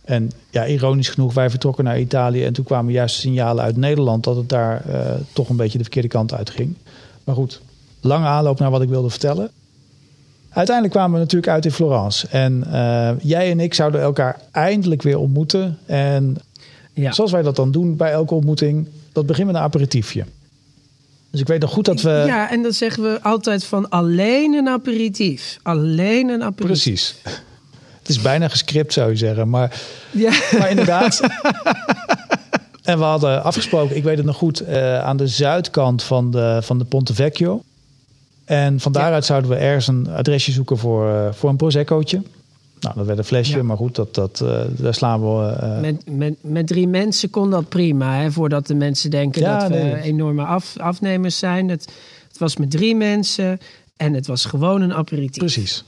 [0.05, 4.25] en ja, ironisch genoeg, wij vertrokken naar Italië en toen kwamen juist signalen uit Nederland
[4.25, 5.01] dat het daar eh,
[5.33, 6.75] toch een beetje de verkeerde kant uit ging.
[7.25, 7.61] Maar goed,
[8.01, 9.51] lange aanloop naar wat ik wilde vertellen.
[10.51, 12.29] Uiteindelijk kwamen we natuurlijk uit in Florence.
[12.29, 15.79] En eh, jij en ik zouden elkaar eindelijk weer ontmoeten.
[15.87, 16.37] En
[16.93, 17.13] Ja.
[17.13, 20.25] zoals wij dat dan doen bij elke ontmoeting, dat begint met een aperitiefje.
[21.35, 22.23] Dus ik weet nog goed dat we...
[22.27, 25.59] ja, en dan zeggen we altijd van alleen een aperitief.
[25.63, 26.83] Alleen een aperitief.
[26.83, 27.15] Precies.
[27.99, 29.49] Het is bijna gescript, zou je zeggen.
[29.51, 30.33] Maar, Ja.
[30.59, 31.21] maar inderdaad.
[32.83, 36.59] En we hadden afgesproken, ik weet het nog goed, eh, aan de zuidkant van de,
[36.63, 37.63] van de Ponte Vecchio.
[38.45, 42.23] En van daaruit zouden we ergens een adresje zoeken voor, eh, voor een Prosecco'tje.
[42.85, 43.63] Nou, dat werd een flesje, Ja.
[43.63, 45.53] maar goed, dat, dat, eh, daar slaan we...
[45.53, 48.17] eh, Met, met, met drie mensen kon dat prima.
[48.21, 51.69] Hè, voordat de mensen denken Ja, dat we enorme af, afnemers zijn.
[51.69, 51.85] Het,
[52.29, 53.59] het was met drie mensen
[53.97, 55.39] en het was gewoon een aperitief.
[55.39, 55.85] Precies.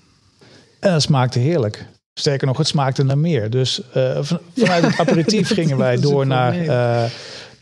[0.80, 1.87] En dat smaakte heerlijk.
[2.14, 3.50] Sterker nog, het smaakte naar meer.
[3.50, 6.54] Dus eh, van- vanuit het aperitief gingen wij door het naar,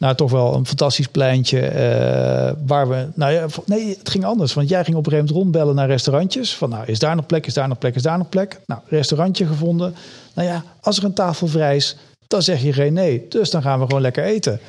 [0.04, 1.60] naar toch wel een fantastisch pleintje.
[1.60, 4.54] eh, waar we, nou ja, nee, het ging anders.
[4.54, 6.54] Want jij ging op een gegeven moment rondbellen naar restaurantjes.
[6.54, 8.60] Van nou, is daar nog plek, is daar nog plek, is daar nog plek?
[8.66, 9.94] Nou, restaurantje gevonden.
[10.34, 11.96] Nou ja, als er een tafel vrij is,
[12.28, 13.26] dan zeg je geen nee.
[13.28, 14.60] Dus dan gaan we gewoon lekker eten.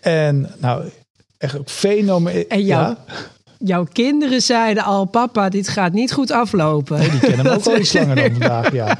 [0.00, 0.84] En nou,
[1.38, 2.44] echt ook fenomeneel.
[2.48, 2.96] En jou- Ja,
[3.58, 7.00] Jouw kinderen zeiden al, papa, dit gaat niet goed aflopen.
[7.10, 8.98] die kennen ook al die slangen dan vandaag, ja.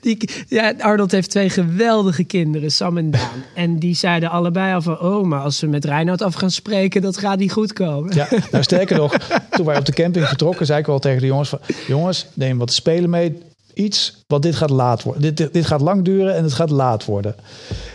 [0.00, 3.44] Die, ja, Arnold heeft twee geweldige kinderen, Sam en Daan.
[3.54, 7.02] En die zeiden allebei al van, oh, maar als we met Reinoud af gaan spreken,
[7.02, 8.14] dat gaat niet goed komen.
[8.14, 9.16] Ja, nou sterker nog,
[9.50, 11.58] toen wij op de camping vertrokken, zei ik wel tegen de jongens van...
[11.86, 13.38] jongens, neem wat spelen mee.
[13.74, 15.22] Iets, want dit gaat laat worden.
[15.22, 17.34] Dit, dit, dit gaat lang duren en het gaat laat worden.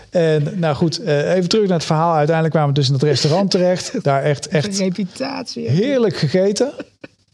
[0.10, 2.14] En nou goed, eh, even terug naar het verhaal.
[2.14, 4.04] Uiteindelijk kwamen we dus in het restaurant terecht.
[4.04, 5.70] Daar echt, echt Reputatie.
[5.70, 6.72] heerlijk gegeten.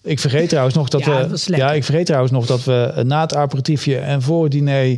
[0.04, 1.56] Ik vergeet trouwens nog dat Ja, we...
[1.56, 4.98] ja, ik vergeet trouwens nog dat we eh, na het aperitiefje en voor het diner...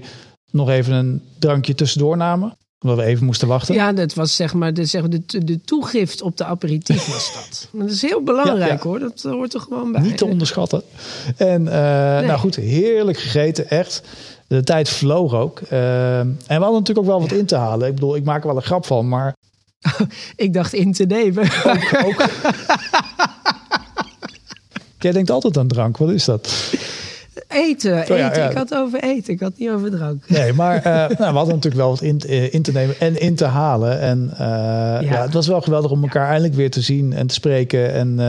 [0.52, 2.58] nog even een drankje tussendoor namen.
[2.80, 3.76] Omdat we even moesten wachten.
[3.76, 7.34] Ja, dat was zeg maar de, zeg maar de, de toegift op de aperitief was
[7.34, 7.70] dat.
[7.72, 8.80] Maar dat is heel belangrijk Ja, ja.
[8.82, 10.02] hoor, dat hoort er gewoon bij.
[10.02, 10.82] Niet te onderschatten.
[11.38, 14.02] En eh, nou goed, heerlijk gegeten, echt.
[14.48, 15.60] De tijd vloog ook.
[15.60, 17.88] Eh, en we hadden natuurlijk ook wel wat in te halen.
[17.88, 19.36] Ik bedoel, ik maak er wel een grap van, maar
[20.36, 21.44] Ik dacht in te nemen.
[22.06, 22.26] ook...
[25.06, 26.74] Jij denkt altijd aan drank, wat is dat?
[27.48, 28.14] Eten, eten.
[28.14, 28.50] Oh ja, ja.
[28.50, 30.30] Ik had over eten, ik had niet over drank.
[30.30, 30.84] Nee, maar eh,
[31.20, 34.00] nou, we hadden natuurlijk wel wat in, eh, in te nemen en in te halen.
[34.00, 34.38] En eh,
[35.10, 35.22] ja.
[35.22, 38.20] het was wel geweldig om elkaar eindelijk weer te zien en te spreken en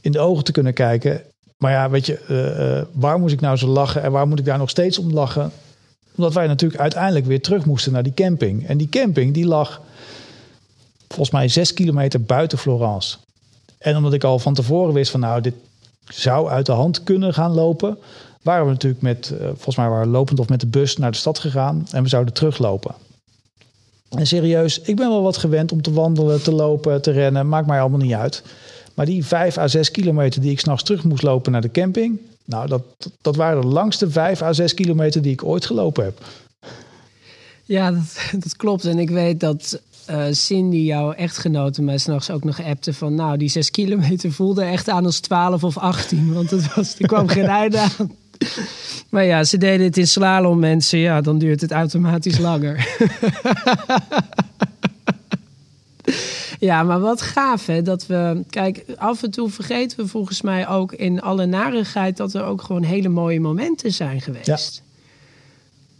[0.00, 1.22] in de ogen te kunnen kijken.
[1.58, 4.58] Maar ja, weet je, waar moest ik nou zo lachen en waar moet ik daar
[4.58, 5.50] nog steeds om lachen?
[6.16, 8.66] Omdat wij natuurlijk uiteindelijk weer terug moesten naar die camping.
[8.68, 9.80] En die camping die lag
[11.08, 13.16] volgens mij zes kilometer buiten Florence.
[13.78, 15.54] En omdat ik al van tevoren wist van nou, dit
[16.08, 17.98] zou uit de hand kunnen gaan lopen,
[18.42, 21.16] waren we natuurlijk met, eh, volgens mij waren lopend of met de bus naar de
[21.16, 22.94] stad gegaan en we zouden teruglopen.
[24.08, 27.66] En serieus, ik ben wel wat gewend om te wandelen, te lopen, te rennen, maakt
[27.66, 28.42] mij allemaal niet uit.
[28.94, 32.20] Maar die vijf à zes kilometer die ik s'nachts terug moest lopen naar de camping,
[32.44, 32.82] nou, dat,
[33.20, 36.20] dat waren de langste vijf à zes kilometer die ik ooit gelopen heb.
[37.64, 38.84] Ja, dat, dat klopt.
[38.84, 43.14] En ik weet dat uh, Cindy, jouw echtgenote, mij s'nachts ook nog appte van...
[43.14, 46.32] nou, die zes kilometer voelde echt aan als 12 of 18.
[46.32, 48.16] Want het was, er kwam geen einde aan.
[49.08, 50.98] Maar ja, ze deden het in slalom, mensen.
[50.98, 52.88] Ja, dan duurt het automatisch langer.
[56.68, 58.44] ja, maar wat gaaf hè, dat we...
[58.50, 62.16] Kijk, af en toe vergeten we volgens mij ook in alle narigheid...
[62.16, 64.82] dat er ook gewoon hele mooie momenten zijn geweest.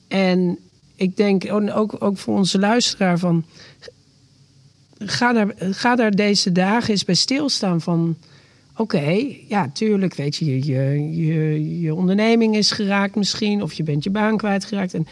[0.09, 0.17] Ja.
[0.17, 0.59] En
[0.97, 3.45] ik denk ook, ook voor onze luisteraar van...
[4.99, 8.17] Ga daar, ga daar deze dagen eens bij stilstaan van...
[8.77, 13.63] Oké, ja, tuurlijk, weet je je, je, je onderneming is geraakt misschien...
[13.63, 15.07] of je bent je baan kwijtgeraakt en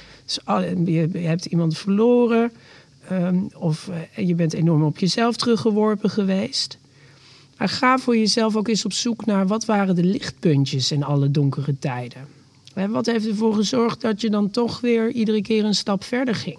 [0.85, 2.53] je, hebt iemand verloren...
[3.09, 6.79] Ehm, of uh, je bent enorm op jezelf teruggeworpen geweest...
[7.59, 11.79] Ga voor jezelf ook eens op zoek naar wat waren de lichtpuntjes in alle donkere
[11.79, 12.27] tijden.
[12.89, 16.59] Wat heeft ervoor gezorgd dat je dan toch weer iedere keer een stap verder ging?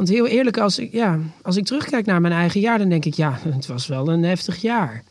[0.00, 3.04] Want heel eerlijk, als ik, ja, als ik terugkijk naar mijn eigen jaar, dan denk
[3.04, 5.04] ik, ja, het was wel een heftig jaar.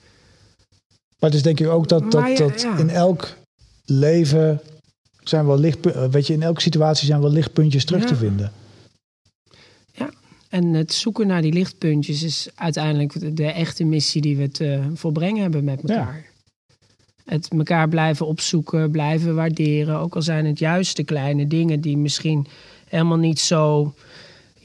[1.19, 3.38] Maar dus denk je ook dat, dat, dat in elk
[3.86, 4.62] leven
[5.23, 8.52] zijn wel lichtpuntjes, weet je, in elke situatie zijn wel lichtpuntjes terug te vinden.
[9.91, 10.10] Ja,
[10.49, 15.41] en het zoeken naar die lichtpuntjes is uiteindelijk de echte missie die we te volbrengen
[15.41, 16.25] hebben met elkaar.
[17.25, 19.97] Het elkaar blijven opzoeken, blijven waarderen.
[19.97, 22.47] Ook al zijn het juist de kleine dingen die misschien
[22.88, 23.93] helemaal niet zo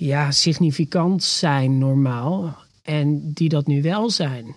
[0.06, 2.56] ja, significant zijn normaal.
[2.82, 4.54] En die dat nu wel zijn.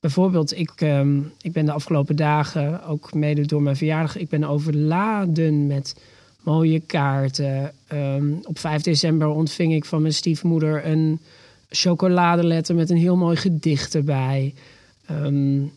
[0.00, 4.44] Bijvoorbeeld, ik, ehm, ik ben de afgelopen dagen, ook mede door mijn verjaardag, ik ben
[4.44, 5.96] overladen met
[6.42, 7.72] mooie kaarten.
[7.92, 11.20] Um, op 5 december ontving ik van mijn stiefmoeder een
[11.68, 14.54] chocoladeletter met een heel mooi gedicht erbij.
[15.10, 15.72] Um,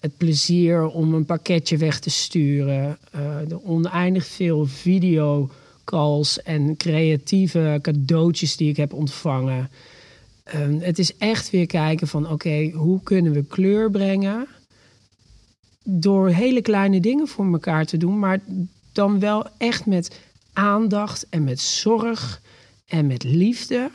[0.00, 2.98] het plezier om een pakketje weg te sturen.
[3.14, 4.66] Uh, de oneindig veel
[5.88, 9.70] videocalls en creatieve cadeautjes die ik heb ontvangen.
[10.54, 14.46] Uh, het is echt weer kijken van oké, hoe kunnen we kleur brengen?
[15.84, 18.40] Door hele kleine dingen voor elkaar te doen, maar
[18.92, 20.20] dan wel echt met
[20.52, 22.42] aandacht en met zorg
[22.86, 23.90] en met liefde.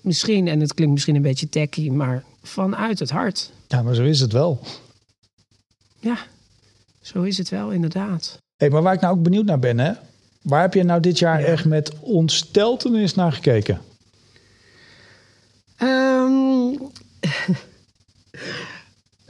[0.00, 3.50] Misschien, en het klinkt misschien een beetje tacky, maar vanuit het hart.
[3.68, 4.60] Ja, maar zo is het wel.
[6.00, 6.18] Ja,
[7.00, 8.38] zo is het wel, inderdaad.
[8.56, 9.92] Hey, maar waar ik nou ook benieuwd naar ben, hè?
[10.42, 13.80] Waar heb je nou dit jaar echt met ontsteltenis naar gekeken?
[15.82, 16.78] Um,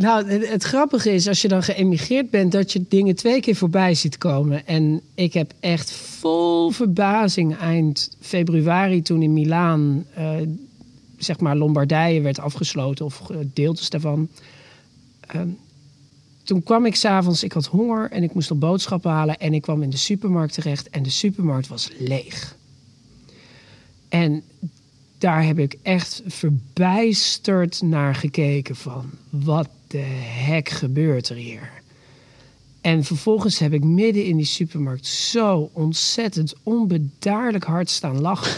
[0.04, 3.56] nou, het, het, grappige is als je dan geëmigreerd bent, dat je dingen twee keer
[3.56, 4.66] voorbij ziet komen.
[4.66, 10.36] En ik heb echt vol verbazing eind februari toen in Milaan uh,
[11.18, 14.28] zeg maar Lombardije werd afgesloten of deeltjes daarvan.
[15.20, 15.48] Ehm,
[16.48, 19.62] toen kwam ik s'avonds, ik had honger en ik moest op boodschappen halen en ik
[19.62, 22.56] kwam in de supermarkt terecht en de supermarkt was leeg.
[24.08, 24.42] En
[25.18, 30.04] daar heb ik echt verbijsterd naar gekeken van wat de
[30.46, 31.70] hek gebeurt er hier.
[32.80, 38.56] En vervolgens heb ik midden in die supermarkt zo ontzettend onbedaarlijk hard staan lachen.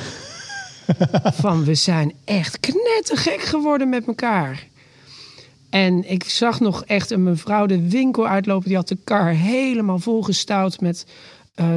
[1.43, 4.69] van we zijn echt knettergek geworden met elkaar.
[5.71, 8.69] En ik zag nog echt een mevrouw de winkel uitlopen.
[8.69, 11.07] Die had de kar helemaal volgestouwd met
[11.61, 11.77] uh,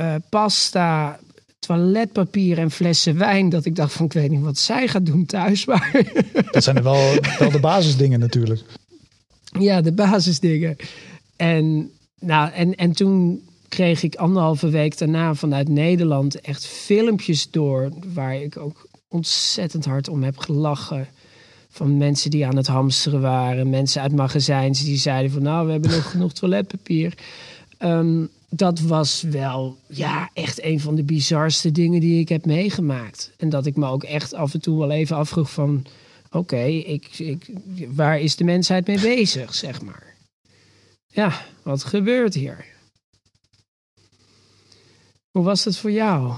[0.00, 1.18] uh, pasta,
[1.58, 3.48] toiletpapier en flessen wijn.
[3.48, 5.64] Dat ik dacht van ik weet niet wat zij gaat doen thuis.
[5.66, 6.02] Maar
[6.50, 8.62] dat zijn er wel, wel de basisdingen natuurlijk.
[9.58, 10.76] Ja, de basisdingen.
[11.36, 17.88] En, nou, en, en toen kreeg ik anderhalve week daarna vanuit Nederland echt filmpjes door.
[18.14, 21.08] Waar ik ook ontzettend hard om heb gelachen.
[21.74, 23.70] Van mensen die aan het hamsteren waren.
[23.70, 27.14] Mensen uit magazijns die zeiden van nou, we hebben nog genoeg toiletpapier.
[27.78, 33.32] Ehm, dat was wel ja, echt een van de bizarste dingen die ik heb meegemaakt.
[33.36, 35.84] En dat ik me ook echt af en toe wel even afvroeg van...
[36.30, 37.50] oké, ik, ik,
[37.88, 40.14] waar is de mensheid mee bezig, zeg maar?
[41.06, 42.64] Ja, wat gebeurt hier?
[45.30, 46.32] Hoe was het voor jou?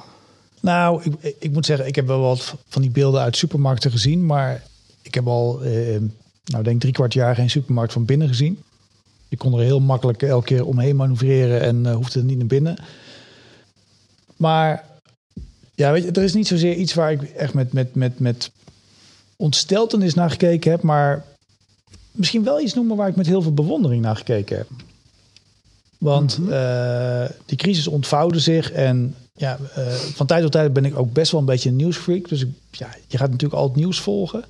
[0.61, 4.27] Nou, ik, ik moet zeggen, ik heb wel wat van die beelden uit supermarkten gezien.
[4.27, 4.63] Maar
[5.05, 6.01] ik heb al, eh,
[6.45, 8.59] nou denk drie kwart jaar geen supermarkt van binnen gezien.
[9.29, 12.47] Je kon er heel makkelijk elke keer omheen manoeuvreren en uh, hoefde er niet naar
[12.47, 12.77] binnen.
[14.37, 14.85] Maar
[15.75, 18.51] ja, weet je, er is niet zozeer iets waar ik echt met, met, met, met
[19.37, 20.83] ontsteltenis naar gekeken heb.
[20.83, 21.25] Maar
[22.11, 24.69] misschien wel iets noemen waar ik met heel veel bewondering naar gekeken heb.
[25.99, 26.53] Want mhm.
[26.53, 31.13] eh, die crisis ontvouwde zich en ja, uh, van tijd tot tijd ben ik ook
[31.13, 32.29] best wel een beetje een nieuwsfreak.
[32.29, 34.45] Dus ik, ja, je gaat natuurlijk al het nieuws volgen.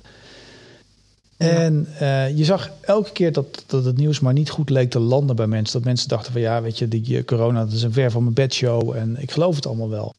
[1.37, 4.99] En uh, je zag elke keer dat, dat het nieuws maar niet goed leek te
[4.99, 5.73] landen bij mensen.
[5.73, 8.33] Dat mensen dachten van ja, weet je, die corona dat is een ver van mijn
[8.33, 8.95] bedshow.
[8.95, 10.13] En ik geloof het allemaal wel.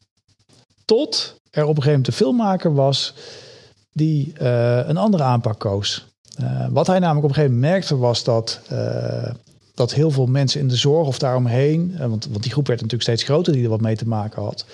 [0.85, 3.13] Tot er op een gegeven moment een filmmaker was
[3.91, 6.05] die uh, een andere aanpak koos.
[6.41, 8.61] Uh, wat hij namelijk op een gegeven moment merkte was dat,
[9.73, 13.09] dat heel veel mensen in de zorg of daaromheen, want, want die groep werd natuurlijk
[13.09, 14.65] steeds groter die er wat mee te maken had,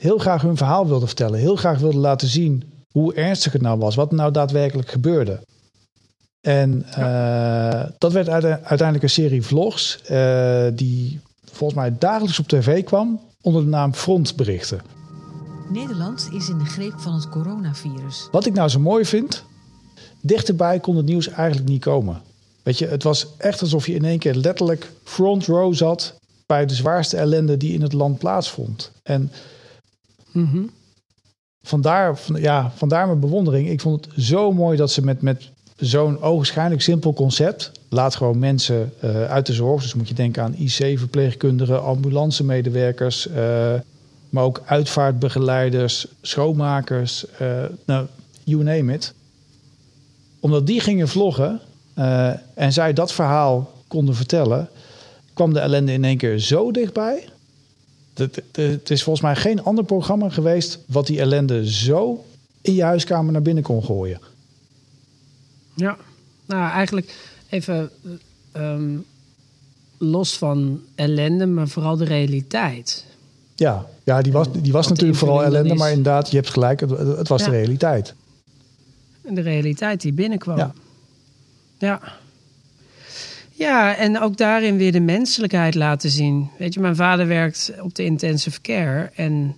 [0.00, 1.38] heel graag hun verhaal wilde vertellen.
[1.38, 5.40] Heel graag wilde laten zien hoe ernstig het nou was, wat nou daadwerkelijk gebeurde.
[6.40, 12.84] En uh, dat werd uiteindelijk een serie vlogs uh, die volgens mij dagelijks op tv
[12.84, 14.80] kwam onder de naam Frontberichten.
[15.68, 18.28] Nederland is in de greep van het coronavirus.
[18.30, 19.44] Wat ik nou zo mooi vind,
[20.20, 22.20] dichterbij kon het nieuws eigenlijk niet komen.
[22.62, 26.14] Weet je, het was echt alsof je in één keer letterlijk front row zat
[26.46, 28.90] bij de zwaarste ellende die in het land plaatsvond.
[29.02, 29.32] En
[30.32, 30.70] mm -hmm
[31.62, 33.68] vandaar, ja, vandaar mijn bewondering.
[33.68, 37.70] Ik vond het zo mooi dat ze met, met zo'n ogenschijnlijk simpel concept.
[37.88, 39.82] Laat gewoon mensen uh, uit de zorg.
[39.82, 43.26] Dus moet je denken aan IC-verpleegkundigen, ambulancemedewerkers.
[43.26, 43.34] Uh,
[44.28, 47.24] maar ook uitvaartbegeleiders, schoonmakers.
[47.42, 48.06] Uh, nou,
[48.44, 49.14] you name it.
[50.40, 51.60] Omdat die gingen vloggen
[52.54, 54.68] en zij dat verhaal konden vertellen,
[55.32, 57.28] kwam de ellende in één keer zo dichtbij.
[58.14, 62.24] Het is volgens mij geen ander programma geweest wat die ellende zo
[62.60, 64.20] in je huiskamer naar binnen kon gooien.
[65.74, 65.96] Ja,
[66.46, 67.14] nou eigenlijk
[67.48, 67.90] even
[68.52, 68.96] ehm,
[69.98, 73.04] los van ellende, maar vooral de realiteit.
[73.54, 76.90] Ja, ja die was, die was natuurlijk vooral ellende, maar inderdaad, je hebt gelijk, het,
[76.90, 78.14] het was de realiteit.
[79.22, 80.56] De realiteit die binnenkwam.
[80.56, 80.72] Ja.
[81.78, 82.00] ja.
[83.62, 86.50] Ja, en ook daarin weer de menselijkheid laten zien.
[86.58, 89.10] Weet je, mijn vader werkt op de intensive care.
[89.14, 89.54] En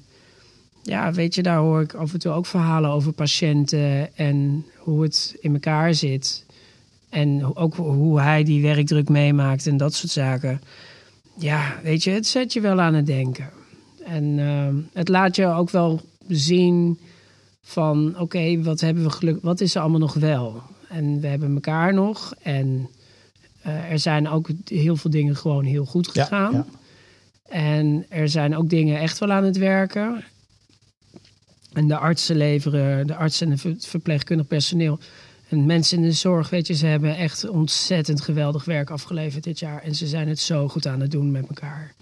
[0.83, 5.03] ja, weet je, daar hoor ik af en toe ook verhalen over patiënten en hoe
[5.03, 6.45] het in elkaar zit.
[7.11, 10.61] En ook hoe hij die werkdruk meemaakt en dat soort zaken.
[11.39, 13.51] Ja, weet je, het zet je wel aan het denken.
[14.05, 16.99] En uh, het laat je ook wel zien
[17.63, 20.63] van, oké, wat hebben we geluk, wat is er allemaal nog wel?
[20.89, 22.89] En we hebben elkaar nog en
[23.67, 26.53] uh, er zijn ook heel veel dingen gewoon heel goed gegaan.
[26.53, 26.83] Ja, ja.
[27.49, 30.25] En er zijn ook dingen echt wel aan het werken.
[31.73, 34.99] En de artsen leveren, de artsen en het verpleegkundig personeel.
[35.49, 39.59] En mensen in de zorg, weet je, ze hebben echt ontzettend geweldig werk afgeleverd dit
[39.59, 39.83] jaar.
[39.83, 41.95] En ze zijn het zo goed aan het doen met elkaar.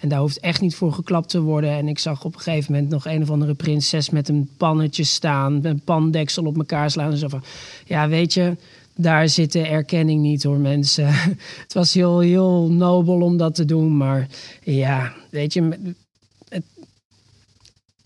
[0.00, 1.70] En daar hoeft echt niet voor geklapt te worden.
[1.70, 5.04] En ik zag op een gegeven moment nog een of andere prinses met een pannetje
[5.04, 5.64] staan.
[5.64, 7.10] Een pandeksel op elkaar slaan.
[7.10, 7.44] En zo van,
[7.84, 8.56] ja, weet je,
[8.96, 11.06] daar zit de erkenning niet door mensen.
[11.62, 14.28] Het was heel, heel nobel om dat te doen, maar
[14.62, 15.94] ja, weet je,
[16.48, 16.64] het,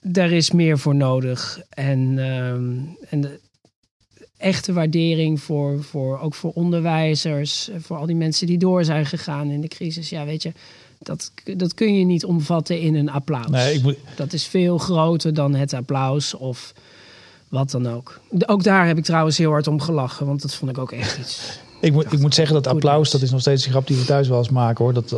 [0.01, 1.61] daar is meer voor nodig.
[1.69, 3.41] En, um, en de
[4.37, 9.51] echte waardering voor, voor, ook voor onderwijzers, voor al die mensen die door zijn gegaan
[9.51, 10.09] in de crisis.
[10.09, 10.53] Ja, weet je,
[10.99, 13.47] dat, dat kun je niet omvatten in een applaus.
[13.47, 13.97] Nee, moet...
[14.17, 16.73] Dat is veel groter dan het applaus of
[17.51, 18.21] wat dan ook.
[18.47, 21.19] Ook daar heb ik trouwens heel hard om gelachen, want dat vond ik ook echt
[21.19, 21.61] iets.
[21.81, 24.05] Ik moet, ik moet zeggen dat applaus, dat is nog steeds een grap die we
[24.05, 24.95] thuis wel eens maken hoor.
[24.95, 25.15] Dat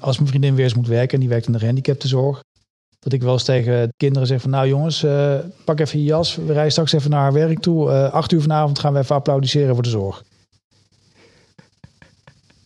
[0.00, 2.42] als mijn vriendin weer eens moet werken en die werkt in de gehandicaptenzorg.
[2.98, 6.36] Dat ik wel eens tegen kinderen zeg van nou jongens, uh, pak even je jas.
[6.36, 7.90] We rijden straks even naar haar werk toe.
[7.90, 10.22] Uh, acht uur vanavond gaan we even applaudisseren voor de zorg.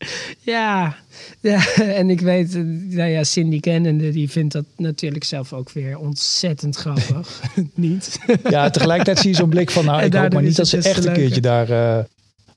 [0.40, 0.96] Ja,
[1.40, 1.66] ja,
[2.00, 2.54] en ik weet,
[2.90, 7.40] nou ja, Cindy kennende, die vindt dat natuurlijk zelf ook weer ontzettend grappig.
[7.74, 8.18] niet?
[8.50, 11.04] ja, tegelijkertijd zie je zo'n blik van, nou, ik hoop maar niet dat ze echt
[11.04, 12.04] een keertje daar, uh,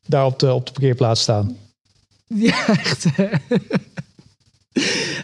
[0.06, 1.58] daar op, de, op de parkeerplaats staan.
[2.28, 3.06] Ja, echt.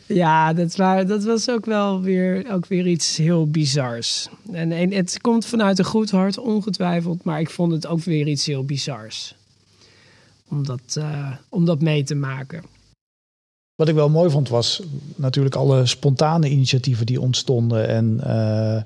[0.05, 4.27] ja, dat, waar, dat was ook wel weer, ook weer iets heel bizars.
[4.51, 8.27] En, en het komt vanuit een goed hart, ongetwijfeld, maar ik vond het ook weer
[8.27, 9.36] iets heel bizars.
[10.53, 12.63] Om dat, uh, om dat mee te maken.
[13.75, 14.83] Wat ik wel mooi vond was
[15.15, 17.87] natuurlijk alle spontane initiatieven die ontstonden.
[17.87, 18.81] En uh,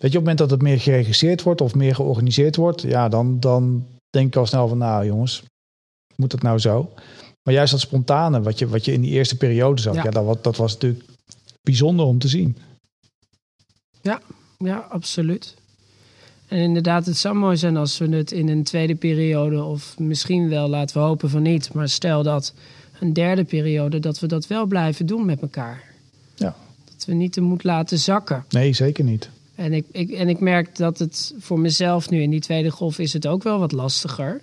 [0.00, 3.08] weet je, op het moment dat het meer geregisseerd wordt of meer georganiseerd wordt, ja,
[3.08, 5.42] dan, dan denk ik al snel van, nou jongens,
[6.16, 6.92] moet het nou zo?
[7.42, 10.44] Maar juist dat spontane, wat je, wat je in die eerste periode zag, ja, dat,
[10.44, 11.04] dat was natuurlijk
[11.62, 12.56] bijzonder om te zien.
[14.02, 14.20] Ja,
[14.58, 15.54] ja, absoluut.
[16.52, 20.48] En inderdaad, het zou mooi zijn als we het in een tweede periode, of misschien
[20.48, 22.54] wel, laten we hopen van niet, maar stel dat
[23.00, 25.82] een derde periode, dat we dat wel blijven doen met elkaar.
[26.34, 26.56] Ja.
[26.84, 28.44] Dat we niet de moed laten zakken.
[28.48, 29.30] Nee, zeker niet.
[29.54, 32.98] En ik, ik, en ik merk dat het voor mezelf nu in die tweede golf
[32.98, 34.40] is het ook wel wat lastiger.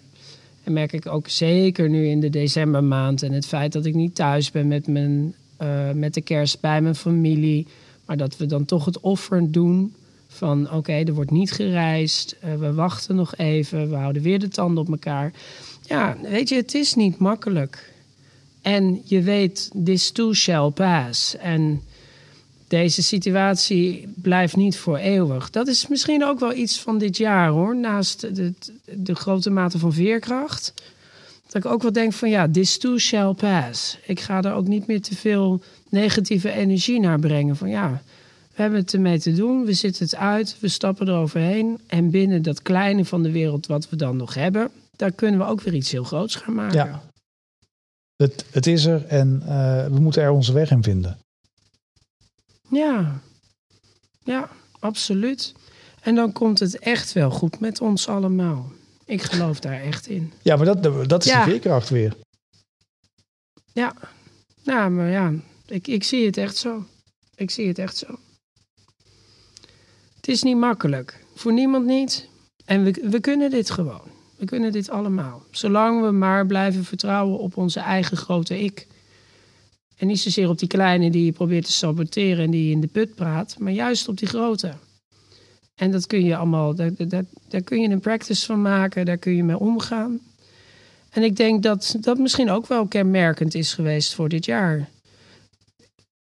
[0.64, 4.16] En merk ik ook zeker nu in de decembermaand en het feit dat ik niet
[4.16, 7.68] thuis ben met, mijn, uh, met de kerst bij mijn familie.
[8.06, 9.94] Maar dat we dan toch het offer doen
[10.32, 14.48] Van oké, er wordt niet gereisd, eh, we wachten nog even, we houden weer de
[14.48, 15.34] tanden op elkaar.
[15.86, 17.94] Ja, weet je, het is niet makkelijk.
[18.62, 21.38] En je weet, this too shall pass.
[21.38, 21.82] En
[22.68, 25.50] deze situatie blijft niet voor eeuwig.
[25.50, 27.76] Dat is misschien ook wel iets van dit jaar hoor.
[27.76, 28.54] Naast de,
[28.86, 30.74] de grote mate van veerkracht.
[31.46, 33.98] Dat ik ook wel denk van ja, this too shall pass.
[34.06, 37.56] Ik ga er ook niet meer te veel negatieve energie naar brengen.
[37.56, 38.02] Van ja,
[38.60, 39.66] we hebben het ermee te doen.
[39.66, 40.60] We zitten het uit.
[40.60, 41.80] We stappen eroverheen.
[41.88, 44.72] En binnen dat kleine van de wereld wat we dan nog hebben.
[44.96, 46.76] Daar kunnen we ook weer iets heel groots gaan maken.
[46.76, 47.04] Ja.
[48.16, 51.20] Het, het is er en uh, we moeten er onze weg in vinden.
[52.70, 53.22] Ja,
[54.24, 54.50] ja,
[54.80, 55.54] absoluut.
[56.02, 58.72] En dan komt het echt wel goed met ons allemaal.
[59.06, 60.34] Ik geloof daar echt in.
[60.42, 61.44] Ja, maar dat, dat is ja.
[61.44, 62.16] de veerkracht weer.
[63.74, 63.94] Ja,
[64.64, 65.34] nou, maar ja,
[65.66, 66.86] ik, ik zie het echt zo.
[67.36, 68.20] Ik zie het echt zo.
[70.30, 71.26] Is niet makkelijk.
[71.36, 72.28] Voor niemand niet.
[72.66, 74.02] En we, we kunnen dit gewoon.
[74.38, 75.44] We kunnen dit allemaal.
[75.52, 78.88] Zolang we maar blijven vertrouwen op onze eigen grote ik.
[79.98, 82.82] En niet zozeer op die kleine die je probeert te saboteren en die je in
[82.82, 84.74] de put praat, maar juist op die grote.
[85.76, 89.18] En dat kun je allemaal, daar, daar, daar kun je een practice van maken, daar
[89.18, 90.20] kun je mee omgaan.
[91.10, 94.90] En ik denk dat dat misschien ook wel kenmerkend is geweest voor dit jaar.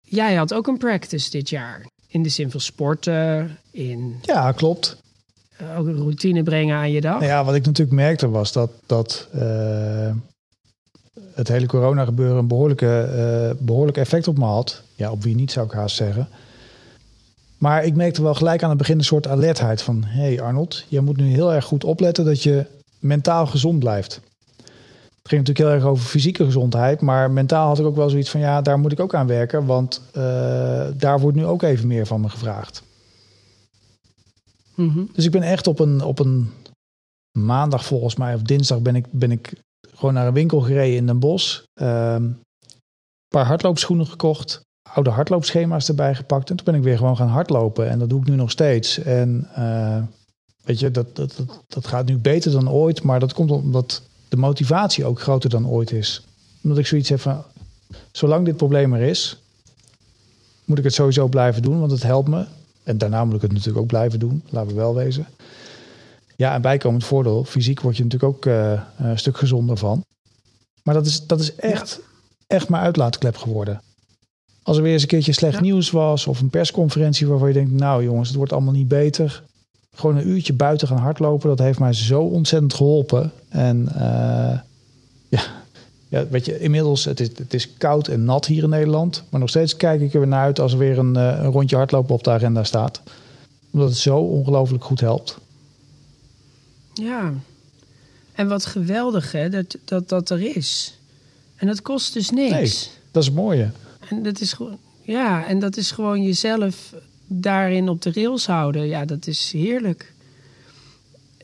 [0.02, 1.86] Jij had ook een practice dit jaar.
[2.16, 4.16] In de zin van sporten, in...
[4.22, 4.98] Ja, klopt.
[5.78, 7.20] Ook een routine brengen aan je dag.
[7.20, 10.12] Nou ja, wat ik natuurlijk merkte was dat, dat uh,
[11.34, 13.10] het hele corona gebeuren een behoorlijke,
[13.58, 14.82] uh, behoorlijk effect op me had.
[14.94, 16.28] Ja, op wie niet zou ik haast zeggen.
[17.58, 20.04] Maar ik merkte wel gelijk aan het begin een soort alertheid van...
[20.04, 22.66] hé hey Arnold, je moet nu heel erg goed opletten dat je
[23.00, 24.22] mentaal gezond blijft.
[25.26, 28.30] Het ging natuurlijk heel erg over fysieke gezondheid, maar mentaal had ik ook wel zoiets
[28.30, 31.88] van ja, daar moet ik ook aan werken, want uh, daar wordt nu ook even
[31.88, 32.84] meer van me gevraagd.
[34.76, 35.10] Mm -hmm.
[35.14, 36.52] Dus ik ben echt op een, op een
[37.40, 39.54] maandag volgens mij, of dinsdag ben ik, ben ik
[39.94, 41.64] gewoon naar een winkel gereden in Den Bosch.
[41.74, 42.40] een
[43.28, 44.62] paar hardloopschoenen gekocht.
[44.90, 46.50] Oude hardloopschema's erbij gepakt.
[46.50, 47.90] En toen ben ik weer gewoon gaan hardlopen.
[47.90, 48.98] En dat doe ik nu nog steeds.
[48.98, 50.04] En uh,
[50.64, 53.04] weet je, dat, dat, dat, dat gaat nu beter dan ooit.
[53.04, 54.02] Maar dat komt omdat
[54.36, 56.22] de motivatie ook groter dan ooit is.
[56.64, 57.44] Omdat ik zoiets heb van...
[58.12, 59.38] Zolang dit probleem er is...
[60.66, 61.80] moet ik het sowieso blijven doen.
[61.80, 62.46] Want het helpt me.
[62.84, 64.44] En daarna moet ik het natuurlijk ook blijven doen.
[64.50, 65.28] Laten we wel wezen.
[66.36, 70.06] Ja, en bijkomend voordeel, fysiek word je natuurlijk ook uh, een stuk gezonder van.
[70.84, 72.08] Maar dat is, dat is echt, ja.
[72.48, 73.82] echt mijn uitlaatklep geworden.
[74.64, 75.62] Als er weer eens een keertje slecht ja.
[75.62, 79.44] nieuws was of een persconferentie waarvan je denkt, nou jongens, het wordt allemaal niet beter.
[79.96, 83.32] Gewoon een uurtje buiten gaan hardlopen, dat heeft mij zo ontzettend geholpen.
[83.50, 84.60] En uh,
[85.30, 85.42] ja,
[86.08, 89.24] ja, weet je, inmiddels, het is, het is koud en nat hier in Nederland.
[89.30, 91.52] Maar nog steeds kijk ik er weer naar uit als er weer een, uh, een
[91.52, 93.02] rondje hardlopen op de agenda staat.
[93.72, 95.38] Omdat het zo ongelooflijk goed helpt.
[96.94, 97.34] Ja,
[98.34, 100.98] en wat geweldig hè, dat, dat dat er is.
[101.56, 102.52] En dat kost dus niks.
[102.52, 103.70] Nee, dat is het mooie.
[104.10, 106.94] En dat is gewoon, ja, en dat is gewoon jezelf
[107.28, 108.88] daarin op de rails houden.
[108.88, 110.14] Ja, dat is heerlijk.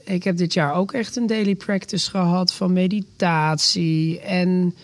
[0.04, 4.76] Ik heb dit jaar ook echt een daily practice gehad van meditatie en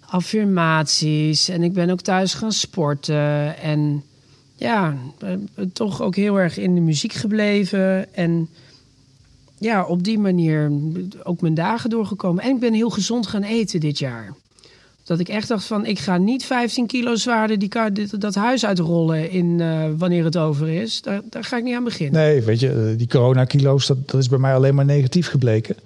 [0.00, 1.48] affirmaties.
[1.48, 3.58] En ik ben ook thuis gaan sporten.
[3.58, 4.02] En
[4.56, 4.96] ja,
[5.72, 8.14] toch ook heel erg in de muziek gebleven.
[8.14, 8.48] En
[9.58, 10.72] ja, op die manier
[11.22, 12.44] ook mijn dagen doorgekomen.
[12.44, 14.34] En ik ben heel gezond gaan eten dit jaar.
[15.04, 17.70] Dat ik echt dacht van, ik ga niet 15 kilo zwaarder die
[18.18, 21.02] dat huis uitrollen in uh, wanneer het over is.
[21.02, 22.20] Daar, daar ga ik niet aan beginnen.
[22.20, 25.76] Nee, weet je, die corona-kilo's, dat, dat is bij mij alleen maar negatief gebleken.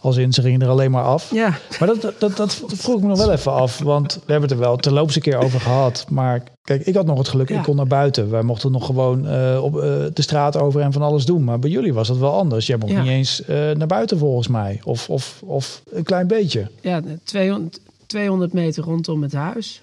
[0.00, 1.30] Als in, ze gingen er alleen maar af.
[1.30, 1.58] Ja.
[1.78, 3.78] Maar dat, dat, dat vroeg ik me nog wel even af.
[3.78, 6.06] Want we hebben het er wel terloops een keer over gehad.
[6.08, 7.56] Maar kijk, ik had nog het geluk, ja.
[7.58, 8.30] ik kon naar buiten.
[8.30, 11.44] Wij mochten nog gewoon uh, op uh, de straat over en van alles doen.
[11.44, 12.66] Maar bij jullie was dat wel anders.
[12.66, 13.02] Jij mocht ja.
[13.02, 14.80] niet eens uh, naar buiten volgens mij.
[14.84, 16.70] Of, of, of een klein beetje.
[16.80, 19.82] Ja, 200, 200 meter rondom het huis.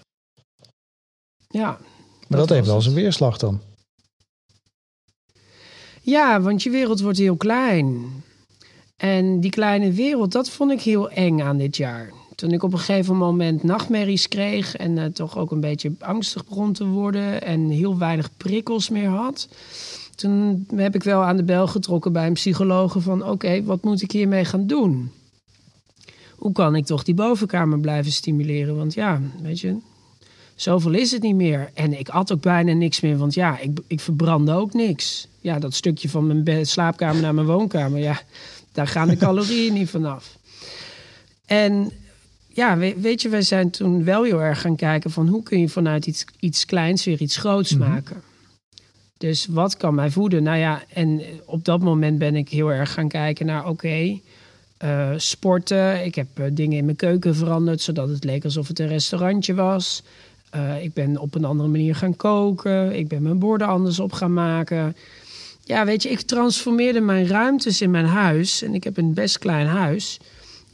[1.48, 1.70] Ja.
[2.28, 3.62] Maar dat, dat heeft wel zijn weerslag dan.
[6.02, 8.12] Ja, want je wereld wordt heel klein.
[8.98, 12.12] En die kleine wereld, dat vond ik heel eng aan dit jaar.
[12.36, 16.46] Toen ik op een gegeven moment nachtmerries kreeg en uh, toch ook een beetje angstig
[16.46, 19.48] begon te worden en heel weinig prikkels meer had.
[20.16, 23.84] Toen heb ik wel aan de bel getrokken bij een psycholoog van oké, okay, wat
[23.84, 25.12] moet ik hiermee gaan doen?
[26.44, 28.76] Hoe kan ik toch die bovenkamer blijven stimuleren?
[28.76, 29.78] Want ja, weet je,
[30.56, 31.72] zoveel is het niet meer.
[31.74, 35.28] En ik at ook bijna niks meer, want ja, ik, ik verbrandde ook niks.
[35.40, 38.22] Ja, dat stukje van mijn bed, slaapkamer naar mijn woonkamer, ja,
[38.72, 40.38] daar gaan de calorieën niet vanaf.
[41.46, 41.92] En
[42.48, 45.70] ja, weet je, wij zijn toen wel heel erg gaan kijken van hoe kun je
[45.70, 47.90] vanuit iets, iets kleins weer iets groots mm -hmm.
[47.90, 48.22] maken.
[49.18, 50.44] Dus wat kan mij voeden?
[50.44, 54.20] Nou ja, en op dat moment ben ik heel erg gaan kijken naar: oké,
[54.84, 56.06] eh, sporten.
[56.06, 59.54] Ik heb eh, dingen in mijn keuken veranderd, zodat het leek alsof het een restaurantje
[59.54, 60.04] was.
[60.50, 62.96] Eh, ik ben op een andere manier gaan koken.
[62.96, 64.96] Ik ben mijn borden anders op gaan maken.
[65.64, 68.62] Ja, weet je, ik transformeerde mijn ruimtes in mijn huis.
[68.62, 70.20] En ik heb een best klein huis.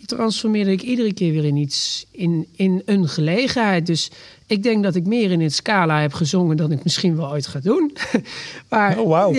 [0.10, 3.86] Transformeerde ik iedere keer weer in iets, in, in een gelegenheid.
[3.86, 4.12] Dus
[4.46, 7.48] ik denk dat ik meer in het scala heb gezongen dan ik misschien wel ooit
[7.48, 7.98] ga doen.
[8.70, 9.34] maar, oh, wauw.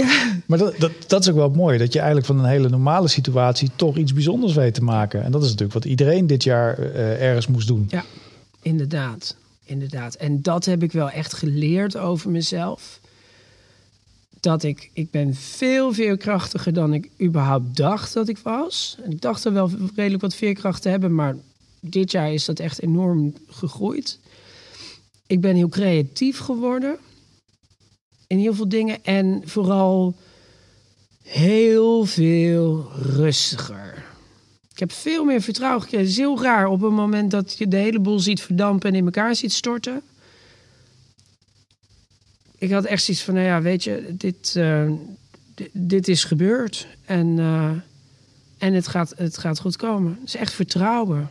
[0.47, 1.79] Maar dat, dat, dat, is ook wel mooi.
[1.79, 5.23] Dat je eigenlijk van een hele normale situatie toch iets bijzonders weet te maken.
[5.25, 7.87] En dat is natuurlijk wat iedereen dit jaar uh, ergens moest doen.
[7.89, 8.05] Ja,
[8.63, 9.37] inderdaad.
[9.65, 10.15] Inderdaad.
[10.15, 13.01] En dat heb ik wel echt geleerd over mezelf.
[14.41, 18.97] Dat ik, ik ben veel veerkrachtiger dan ik überhaupt dacht dat ik was.
[19.03, 21.37] En ik dacht er wel redelijk wat veerkracht te hebben, maar
[21.81, 24.19] dit jaar is dat echt enorm gegroeid
[25.31, 26.97] ik ben heel creatief geworden.
[28.27, 29.05] In heel veel dingen.
[29.05, 30.15] En vooral
[31.23, 34.05] heel veel rustiger.
[34.73, 36.07] Ik heb veel meer vertrouwen gekregen.
[36.07, 38.97] Het is heel raar op een moment dat je de hele boel ziet verdampen en
[38.97, 40.03] in elkaar ziet storten.
[42.61, 44.91] Ik had echt zoiets van, nou ja, weet je, dit, uh,
[45.73, 46.87] dit, is gebeurd.
[47.05, 47.71] En, uh,
[48.59, 50.19] en het, gaat, het gaat goed komen.
[50.25, 51.31] Is echt vertrouwen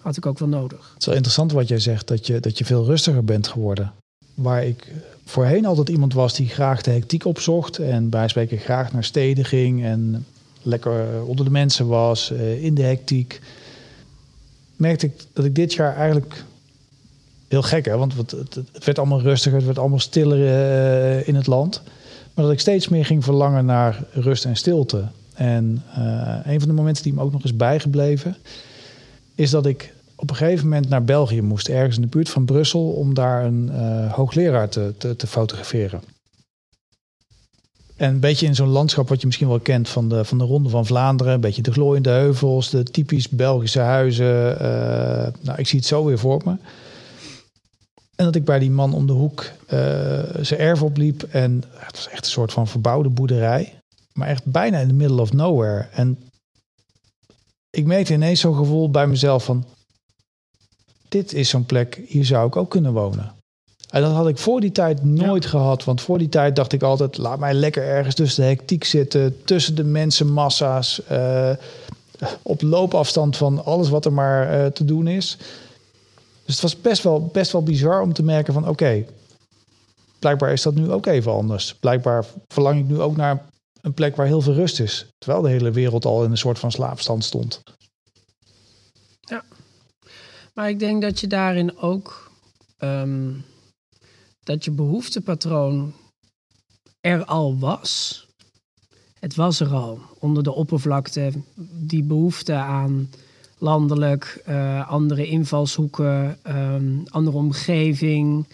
[0.00, 0.90] had ik ook wel nodig.
[0.92, 3.92] Het is wel interessant wat jij zegt, dat je, dat je veel rustiger bent geworden.
[4.34, 4.92] Waar ik
[5.24, 9.44] voorheen altijd iemand was die graag de hectiek opzocht en bij spreken graag naar steden
[9.44, 10.26] ging en
[10.62, 13.40] lekker onder de mensen was, eh, in de hectiek.
[14.76, 16.44] Merkte ik dat ik dit jaar eigenlijk
[17.52, 17.96] heel gek, hè?
[17.96, 18.30] want het,
[18.72, 21.82] het werd allemaal rustiger, het werd allemaal stiller uh, in het land.
[22.34, 25.04] Maar dat ik steeds meer ging verlangen naar rust en stilte.
[25.34, 28.36] En uh, een van de momenten die me ook nog is bijgebleven,
[29.34, 32.44] is dat ik op een gegeven moment naar België moest, ergens in de buurt van
[32.44, 36.02] Brussel, om daar een uh, hoogleraar te, te, te, fotograferen.
[37.96, 40.44] En een beetje in zo'n landschap wat je misschien wel kent van de, van de
[40.44, 41.32] Ronde van Vlaanderen.
[41.32, 44.56] Een beetje de glooiende heuvels, de typisch Belgische huizen.
[45.40, 46.54] Nou, ik zie het zo weer voor me.
[48.22, 49.78] En dat ik bij die man om de hoek uh,
[50.40, 51.22] zijn erf opliep.
[51.22, 53.78] En het was echt een soort van verbouwde boerderij.
[54.12, 55.86] Maar echt bijna in the middle of nowhere.
[55.92, 56.18] En
[57.70, 59.64] ik merkte ineens zo'n gevoel bij mezelf van...
[61.08, 63.32] dit is zo'n plek, hier zou ik ook kunnen wonen.
[63.90, 65.84] En dat had ik voor die tijd nooit gehad.
[65.84, 67.18] Want voor die tijd dacht ik altijd...
[67.18, 69.44] laat mij lekker ergens tussen de hectiek zitten...
[69.44, 71.00] tussen de mensenmassa's...
[71.12, 71.50] Uh,
[72.42, 75.38] op loopafstand van alles wat er maar uh, te doen is.
[76.52, 78.68] Dus het was best wel, best wel bizar om te merken van...
[78.68, 79.06] oké,
[80.18, 81.74] blijkbaar is dat nu ook even anders.
[81.74, 83.46] Blijkbaar verlang ik nu ook naar
[83.80, 85.06] een plek waar heel veel rust is.
[85.18, 87.62] Terwijl de hele wereld al in een soort van slaapstand stond.
[89.20, 89.44] Ja,
[90.54, 92.30] maar ik denk dat je daarin ook
[92.78, 93.44] um,
[94.42, 95.94] dat je behoeftepatroon
[97.00, 98.26] er al was.
[99.20, 101.32] Het was er al onder de oppervlakte,
[101.72, 103.10] die behoefte aan
[103.62, 108.46] landelijk, uh, andere invalshoeken, um, andere omgeving,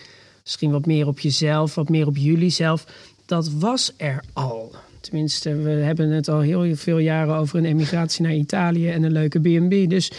[0.43, 2.87] misschien wat meer op jezelf, wat meer op jullie zelf.
[3.27, 4.75] Dat was er al.
[5.01, 9.13] Tenminste, we hebben het al heel veel jaren over een emigratie naar Italië en een
[9.13, 9.91] leuke B&B.
[9.91, 10.13] Dus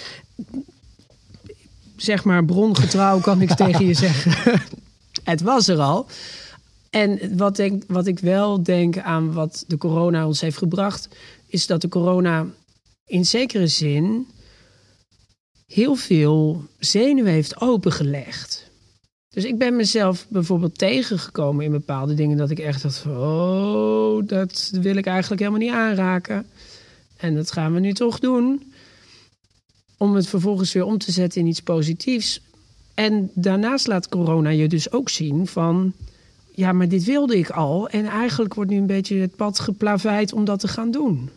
[1.96, 4.62] zeg maar brongetrouw kan ik tegen je zeggen.
[5.24, 6.06] het was er al.
[6.90, 11.10] En wat, denk, wat ik wel denk aan wat de corona ons heeft gebracht,
[11.48, 12.46] is dat de corona
[13.06, 14.28] in zekere zin
[15.70, 18.70] heel veel zenuwen heeft opengelegd.
[19.30, 24.28] Dus ik ben mezelf bijvoorbeeld tegengekomen in bepaalde dingen dat ik echt dacht van, oh,
[24.28, 26.46] dat wil ik eigenlijk helemaal niet aanraken.
[27.18, 28.74] En dat gaan we nu toch doen.
[29.98, 32.42] Om het vervolgens weer om te zetten in iets positiefs.
[32.94, 35.94] En daarnaast laat corona je dus ook zien van,
[36.52, 37.90] ja, maar dit wilde ik al.
[37.90, 41.30] En eigenlijk wordt nu een beetje het pad geplaveid om dat te gaan doen.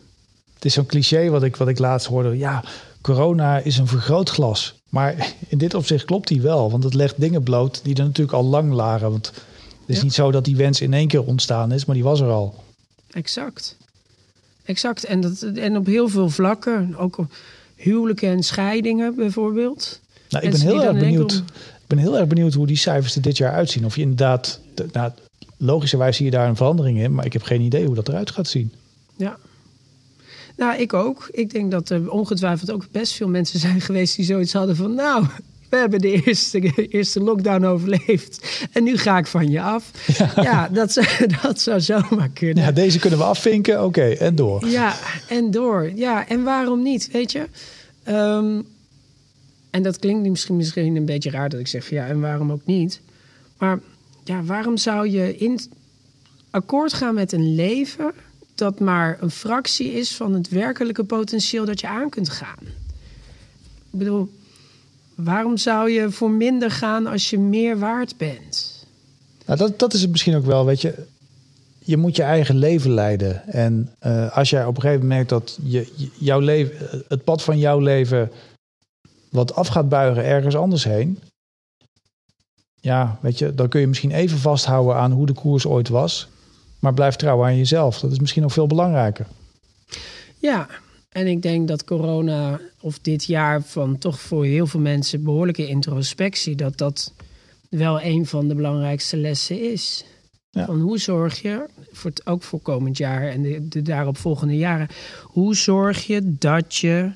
[0.63, 2.37] Het is zo'n cliché wat ik, wat ik laatst hoorde.
[2.37, 2.63] Ja,
[3.01, 4.75] corona is een vergrootglas.
[4.89, 6.71] Maar in dit opzicht klopt die wel.
[6.71, 9.11] Want het legt dingen bloot die er natuurlijk al lang lagen.
[9.11, 12.03] Want het is niet zo dat die wens in één keer ontstaan is, maar die
[12.03, 12.63] was er al.
[13.11, 13.77] Exact.
[14.65, 15.03] Exact.
[15.03, 16.95] En, dat, en op heel veel vlakken.
[16.97, 17.25] Ook
[17.75, 19.99] huwelijken en scheidingen bijvoorbeeld.
[20.29, 21.33] Nou, ik ben heel erg benieuwd.
[21.81, 23.85] Ik ben heel erg benieuwd hoe die cijfers er dit jaar uitzien.
[23.85, 24.59] Of je inderdaad,
[24.91, 25.11] nou,
[25.57, 28.31] logischerwijs zie je daar een verandering in, maar ik heb geen idee hoe dat eruit
[28.31, 28.71] gaat zien.
[29.15, 29.37] Ja,
[30.55, 31.27] nou, ik ook.
[31.31, 34.93] Ik denk dat er ongetwijfeld ook best veel mensen zijn geweest die zoiets hadden van...
[34.93, 35.25] nou,
[35.73, 39.91] we hebben de eerste, eerste lockdown overleefd en nu ga ik van je af.
[40.35, 41.07] Ja, dat, zou,
[41.41, 42.63] dat zou zomaar kunnen.
[42.63, 44.67] Ja, deze kunnen we afvinken, oké, en door.
[44.67, 44.95] Ja,
[45.29, 45.91] en door.
[45.95, 47.45] Ja, en waarom niet, weet je?
[48.03, 48.61] Ehm,
[49.69, 52.51] en dat klinkt misschien, misschien een beetje raar dat ik zeg van ja, en waarom
[52.51, 53.01] ook niet?
[53.57, 53.79] Maar
[54.23, 55.59] ja, waarom zou je in
[56.49, 58.13] akkoord gaan met een leven
[58.55, 62.59] dat maar een fractie is van het werkelijke potentieel dat je aan kunt gaan.
[63.91, 64.29] Ik bedoel,
[65.15, 68.85] waarom zou je voor minder gaan als je meer waard bent?
[69.45, 71.05] Nou, dat, dat is het misschien ook wel, weet je.
[71.85, 73.47] Je moet je eigen leven leiden.
[73.47, 77.43] En uh, als jij op een gegeven moment merkt dat je, jouw leven, het pad
[77.43, 78.31] van jouw leven
[79.29, 81.19] wat af gaat buigen ergens anders heen.
[82.79, 86.27] Ja, weet je, dan kun je misschien even vasthouden aan hoe de koers ooit was.
[86.83, 87.99] Maar blijf trouw aan jezelf.
[87.99, 89.27] Dat is misschien nog veel belangrijker.
[90.37, 90.67] Ja,
[91.09, 95.67] en ik denk dat corona of dit jaar van toch voor heel veel mensen behoorlijke
[95.67, 97.13] introspectie, dat dat
[97.69, 100.05] wel een van de belangrijkste lessen is.
[100.49, 100.65] Ja.
[100.65, 104.87] Van hoe zorg je, voor het, ook voor komend jaar en de, de daaropvolgende jaren,
[105.23, 107.11] hoe zorg je dat je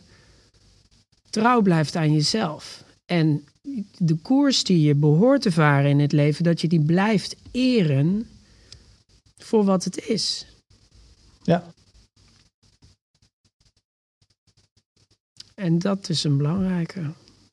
[1.30, 2.84] trouw blijft aan jezelf?
[3.06, 3.44] En
[3.98, 8.28] de koers die je behoort te varen in het leven, dat je die blijft eren
[9.38, 10.46] voor wat het is.
[11.44, 11.64] Ja.
[15.56, 17.00] En dat is een belangrijke.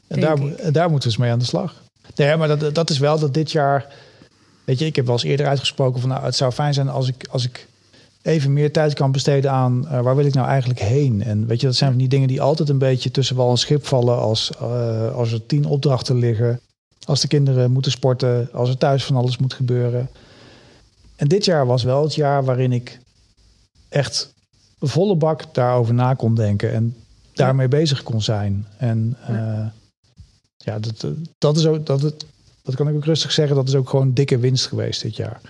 [0.06, 0.36] En daar,
[0.72, 1.82] daar moeten we eens mee aan de slag.
[2.14, 3.94] Nee, maar dat, dat is wel dat dit jaar.
[4.64, 7.08] Weet je, ik heb wel eens eerder uitgesproken van nou, het zou fijn zijn als
[7.08, 7.68] ik, als ik
[8.22, 11.22] even meer tijd kan besteden aan uh, waar wil ik nou eigenlijk heen.
[11.22, 13.58] En weet je, dat zijn van die dingen die altijd een beetje tussen wal en
[13.58, 16.60] schip vallen als, uh, als er tien opdrachten liggen.
[17.06, 20.08] Als de kinderen moeten sporten, als er thuis van alles moet gebeuren.
[21.16, 22.98] En dit jaar was wel het jaar waarin ik
[23.88, 24.34] echt
[24.78, 26.96] volle bak daarover na kon denken en
[27.32, 28.66] daarmee bezig kon zijn.
[28.76, 29.66] En uh,
[30.56, 31.06] ja, dat,
[31.38, 32.26] dat is ook, dat, het,
[32.62, 35.40] dat kan ik ook rustig zeggen, dat is ook gewoon dikke winst geweest dit jaar.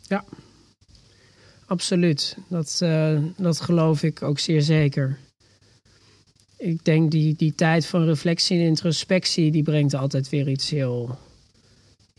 [0.00, 0.24] Ja,
[1.66, 2.36] absoluut.
[2.48, 5.18] Dat, uh, dat geloof ik ook zeer zeker.
[6.56, 11.18] Ik denk die, die tijd van reflectie en introspectie, die brengt altijd weer iets heel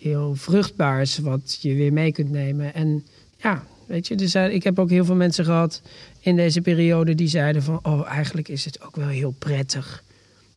[0.01, 2.73] heel vruchtbaars wat je weer mee kunt nemen.
[2.73, 3.05] En
[3.37, 5.81] ja, weet je, dus ik heb ook heel veel mensen gehad
[6.19, 10.03] in deze periode die zeiden van, oh, eigenlijk is het ook wel heel prettig.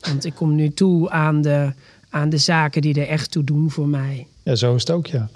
[0.00, 1.72] Want ik kom nu toe aan de,
[2.08, 4.26] aan de zaken die er echt toe doen voor mij.
[4.42, 5.28] Ja, zo is het ook, ja.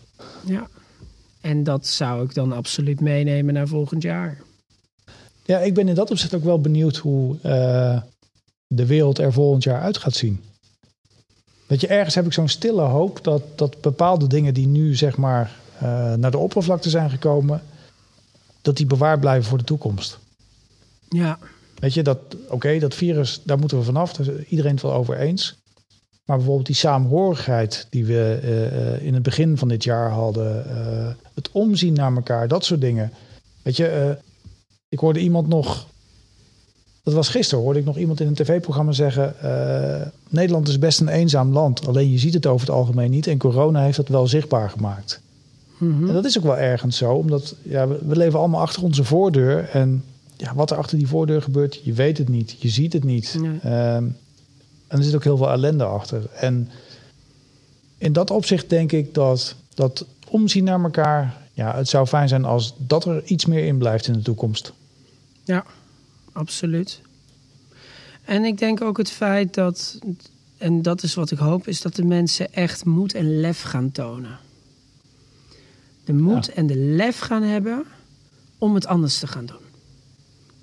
[0.44, 0.68] Ja,
[1.40, 4.40] en dat zou ik dan absoluut meenemen naar volgend jaar.
[5.44, 8.02] Ja, ik ben in dat opzicht ook wel benieuwd hoe uh,
[8.66, 10.40] de wereld er volgend jaar uit gaat zien.
[11.72, 15.16] Weet je, ergens heb ik zo'n stille hoop dat, dat bepaalde dingen die nu zeg
[15.16, 15.50] maar
[15.82, 17.62] uh, naar de oppervlakte zijn gekomen,
[18.62, 20.18] dat die bewaard blijven voor de toekomst.
[21.08, 21.38] Ja.
[21.78, 22.18] Weet je, dat
[22.48, 24.12] oké, dat virus, daar moeten we vanaf.
[24.12, 25.56] Daar is iedereen het wel over eens.
[26.24, 31.08] Maar bijvoorbeeld die saamhorigheid die we uh, in het begin van dit jaar hadden, uh,
[31.34, 33.12] het omzien naar elkaar, dat soort dingen.
[33.62, 34.16] Weet je,
[34.88, 35.86] ik hoorde iemand nog
[37.02, 39.34] dat was gisteren, hoorde ik nog iemand in een tv-programma zeggen...
[39.44, 41.86] Uh, Nederland is best een eenzaam land.
[41.86, 43.26] Alleen je ziet het over het algemeen niet.
[43.26, 45.20] En corona heeft dat wel zichtbaar gemaakt.
[45.78, 46.08] Mm -hmm.
[46.08, 47.12] En dat is ook wel ergens zo.
[47.12, 49.68] Omdat ja, we, we, leven allemaal achter onze voordeur.
[49.68, 50.04] En
[50.36, 52.56] ja, wat er achter die voordeur gebeurt, je weet het niet.
[52.58, 53.36] Je ziet het niet.
[53.40, 53.50] Nee.
[53.94, 54.16] Um,
[54.86, 56.22] en er zit ook heel veel ellende achter.
[56.34, 56.70] En
[57.98, 61.40] in dat opzicht denk ik dat, dat omzien naar elkaar...
[61.54, 64.72] Ja, het zou fijn zijn als dat er iets meer in blijft in de toekomst.
[65.44, 65.64] Ja,
[66.32, 67.00] absoluut.
[68.24, 69.98] En ik denk ook het feit dat,
[70.58, 73.92] en dat is wat ik hoop, is dat de mensen echt moed en lef gaan
[73.92, 74.38] tonen.
[76.04, 76.52] De moed ja.
[76.52, 77.84] en de lef gaan hebben
[78.58, 79.56] om het anders te gaan doen.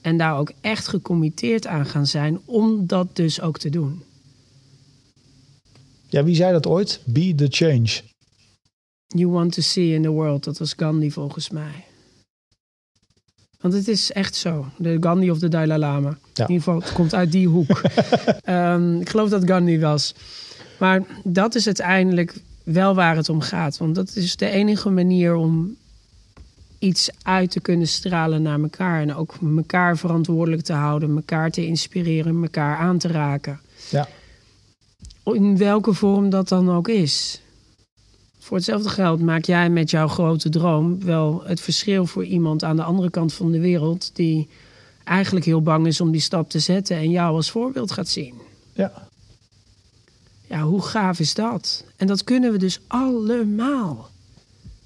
[0.01, 4.03] En daar ook echt gecommitteerd aan gaan zijn om dat dus ook te doen.
[6.07, 7.01] Ja, wie zei dat ooit?
[7.05, 8.01] Be the change.
[9.07, 10.43] You want to see in the world.
[10.43, 11.85] Dat was Gandhi volgens mij.
[13.61, 14.65] Want het is echt zo.
[14.77, 16.17] De Gandhi of de Dalai Lama.
[16.33, 16.47] Ja.
[16.47, 17.81] In ieder geval, het komt uit die hoek.
[18.45, 20.15] um, ik geloof dat Gandhi was.
[20.79, 23.77] Maar dat is uiteindelijk wel waar het om gaat.
[23.77, 25.75] Want dat is de enige manier om
[26.79, 29.01] iets uit te kunnen stralen naar elkaar.
[29.01, 31.15] En ook elkaar verantwoordelijk te houden.
[31.15, 32.41] Elkaar te inspireren.
[32.43, 33.59] Elkaar aan te raken.
[33.89, 34.07] Ja.
[35.23, 37.41] In welke vorm dat dan ook is.
[38.39, 42.75] Voor hetzelfde geld maak jij met jouw grote droom wel het verschil voor iemand aan
[42.75, 44.49] de andere kant van de wereld die
[45.03, 48.33] eigenlijk heel bang is om die stap te zetten en jou als voorbeeld gaat zien.
[48.73, 49.07] Ja.
[50.47, 51.83] Ja, hoe gaaf is dat?
[51.95, 54.09] En dat kunnen we dus allemaal.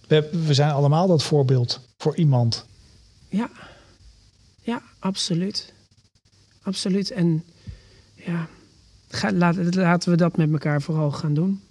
[0.08, 2.66] We, we zijn allemaal dat voorbeeld voor iemand.
[3.30, 3.50] Ja,
[4.62, 5.74] ja, absoluut.
[6.62, 7.12] Absoluut.
[7.12, 7.44] En
[8.14, 8.48] ja,
[9.08, 11.62] ga, laat, laten we dat met elkaar vooral gaan doen.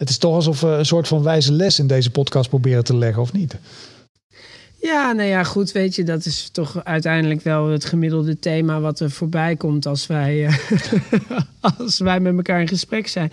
[0.00, 2.96] Het is toch alsof we een soort van wijze les in deze podcast proberen te
[2.96, 3.56] leggen, of niet?
[4.80, 9.00] Ja, nou ja, goed, weet je, dat is toch uiteindelijk wel het gemiddelde thema wat
[9.00, 10.56] er voorbij komt als wij, uh,
[11.78, 13.32] als wij met elkaar in gesprek zijn.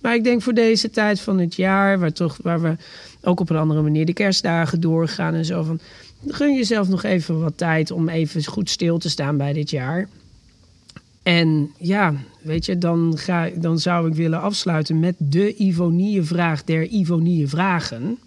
[0.00, 2.76] Maar ik denk voor deze tijd van het jaar, waar, toch, waar we
[3.22, 5.62] ook op een andere manier de kerstdagen doorgaan en zo.
[5.62, 5.80] Van,
[6.26, 10.08] gun jezelf nog even wat tijd om even goed stil te staan bij dit jaar.
[11.28, 16.86] En ja, weet je, dan, ga, dan zou ik willen afsluiten met de Ivonie-vraag der
[16.86, 18.18] Ivonie-vragen.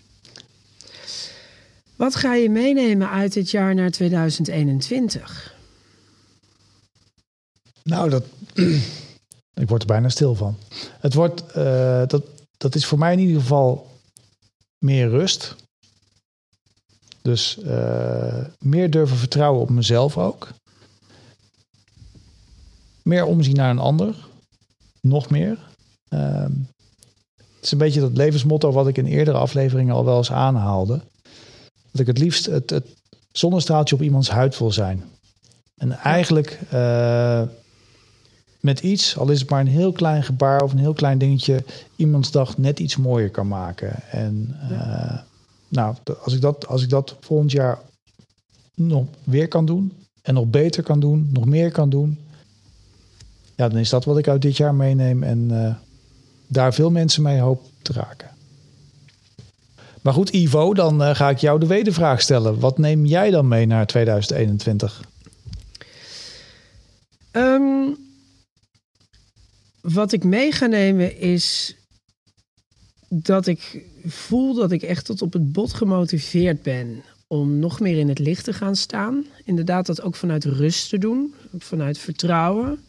[1.96, 5.56] Wat ga je meenemen uit dit jaar naar 2021?
[7.84, 8.24] Nou, dat,
[9.62, 10.58] ik word er bijna stil van.
[11.00, 12.24] Het wordt, uh, dat,
[12.58, 13.88] dat is voor mij in ieder geval
[14.78, 15.56] meer rust.
[17.22, 20.48] Dus uh, meer durven vertrouwen op mezelf ook.
[23.04, 24.16] Meer omzien naar een ander.
[25.02, 25.58] Nog meer.
[26.10, 26.46] Uh,
[27.36, 31.02] het is een beetje dat levensmotto wat ik in eerdere afleveringen al wel eens aanhaalde.
[31.92, 32.88] Dat ik het liefst het, het
[33.32, 35.04] zonnestraaltje op iemands huid wil zijn.
[35.78, 37.42] En eigenlijk uh,
[38.60, 41.64] met iets, al is het maar een heel klein gebaar of een heel klein dingetje,
[41.96, 44.10] iemands dag net iets mooier kan maken.
[44.12, 45.18] En uh,
[45.68, 47.80] nou, als ik, dat, als ik dat volgend jaar
[48.76, 52.20] nog weer kan doen en nog beter kan doen, nog meer kan doen,
[53.56, 55.76] ja, dan is dat wat ik uit dit jaar meeneem en uh,
[56.48, 58.30] daar veel mensen mee hoop te raken.
[60.02, 62.60] Maar goed, Ivo, dan uh, ga ik jou de wedervraag stellen.
[62.60, 65.02] Wat neem jij dan mee naar 2021?
[67.32, 67.98] Um,
[69.82, 71.76] wat ik mee ga nemen is
[73.08, 77.98] dat ik voel dat ik echt tot op het bot gemotiveerd ben om nog meer
[77.98, 79.26] in het licht te gaan staan.
[79.44, 82.80] Inderdaad, dat ook vanuit rust te doen, vanuit vertrouwen.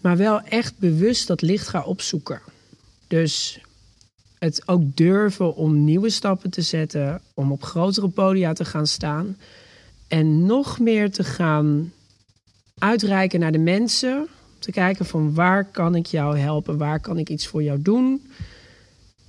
[0.00, 2.40] Maar wel echt bewust dat licht gaan opzoeken.
[3.06, 3.60] Dus
[4.38, 9.36] het ook durven om nieuwe stappen te zetten, om op grotere podia te gaan staan
[10.08, 11.92] en nog meer te gaan
[12.78, 14.28] uitreiken naar de mensen
[14.58, 18.30] te kijken van waar kan ik jou helpen, waar kan ik iets voor jou doen.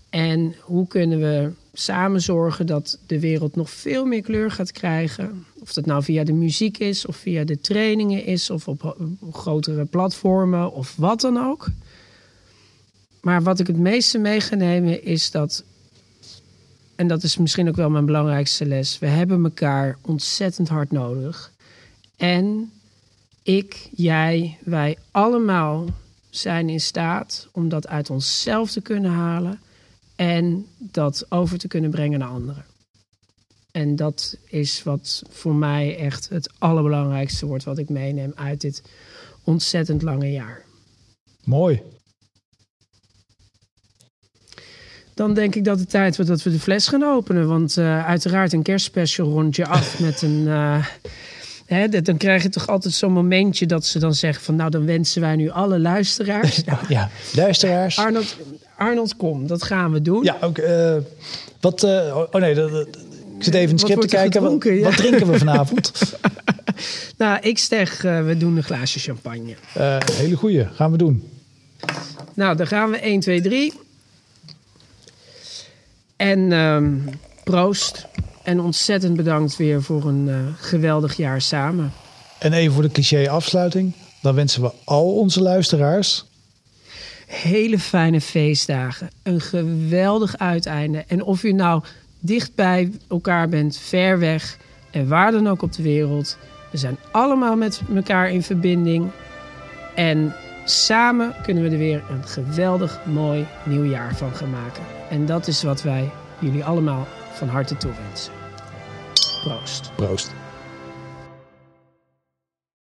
[0.09, 5.45] En hoe kunnen we samen zorgen dat de wereld nog veel meer kleur gaat krijgen.
[5.69, 8.95] Of dat nou via de muziek is, of via de trainingen is, of op
[9.31, 11.67] grotere platformen, of wat dan ook.
[13.21, 15.63] Maar wat ik het meeste mee ga nemen is dat,
[16.95, 21.51] en dat is misschien ook wel mijn belangrijkste les, we hebben elkaar ontzettend hard nodig.
[22.17, 22.71] En
[23.43, 25.85] ik, jij, wij allemaal
[26.29, 29.59] zijn in staat om dat uit onszelf te kunnen halen
[30.15, 32.65] en dat over te kunnen brengen naar anderen.
[33.71, 38.83] En dat is wat voor mij echt het allerbelangrijkste wordt wat ik meeneem uit dit
[39.43, 40.65] ontzettend lange jaar.
[41.43, 41.81] Mooi.
[45.13, 47.47] Dan denk ik dat het tijd wordt dat we de fles gaan openen.
[47.47, 50.39] Want uh, uiteraard een kerstspecial rondje af met een...
[50.45, 50.85] Uh,
[51.65, 54.55] Hè, dan krijg je toch altijd zo'n momentje dat ze dan zeggen van...
[54.55, 56.61] nou, dan wensen wij nu alle luisteraars.
[56.65, 57.09] Ja, ja.
[57.35, 57.97] luisteraars.
[57.97, 58.37] Arnold,
[58.77, 60.23] Arnold, kom, dat gaan we doen.
[60.23, 60.57] Ja, ook...
[60.57, 60.95] Uh,
[61.59, 61.83] wat...
[61.83, 62.87] Uh, oh nee, dat,
[63.39, 64.41] ik zit even in het script te kijken.
[64.41, 64.79] Wat, ja.
[64.79, 65.91] wat, drinken we vanavond?
[67.17, 69.55] nou, ik zeg, uh, we doen een glaasje champagne.
[70.13, 71.23] hele goeie, gaan we doen.
[72.33, 73.73] Nou, dan gaan we 1, 2, 3.
[76.15, 77.09] En um,
[77.43, 78.07] proost.
[78.43, 81.93] En ontzettend bedankt weer voor een uh, geweldig jaar samen.
[82.39, 83.93] En even voor de cliché afsluiting.
[84.21, 86.27] Dan wensen we al onze luisteraars...
[87.25, 89.09] Hele fijne feestdagen.
[89.23, 91.03] Een geweldig uiteinde.
[91.07, 91.83] En of u nou
[92.19, 94.57] dicht bij elkaar bent, ver weg...
[94.91, 96.37] en waar dan ook op de wereld...
[96.71, 99.11] we zijn allemaal met elkaar in verbinding.
[99.95, 100.33] En
[100.65, 104.83] samen kunnen we er weer een geweldig mooi nieuw jaar van gaan maken.
[105.09, 108.33] En dat is wat wij jullie allemaal van harte toewensen.
[109.43, 109.91] Proost.
[109.95, 110.31] Proost.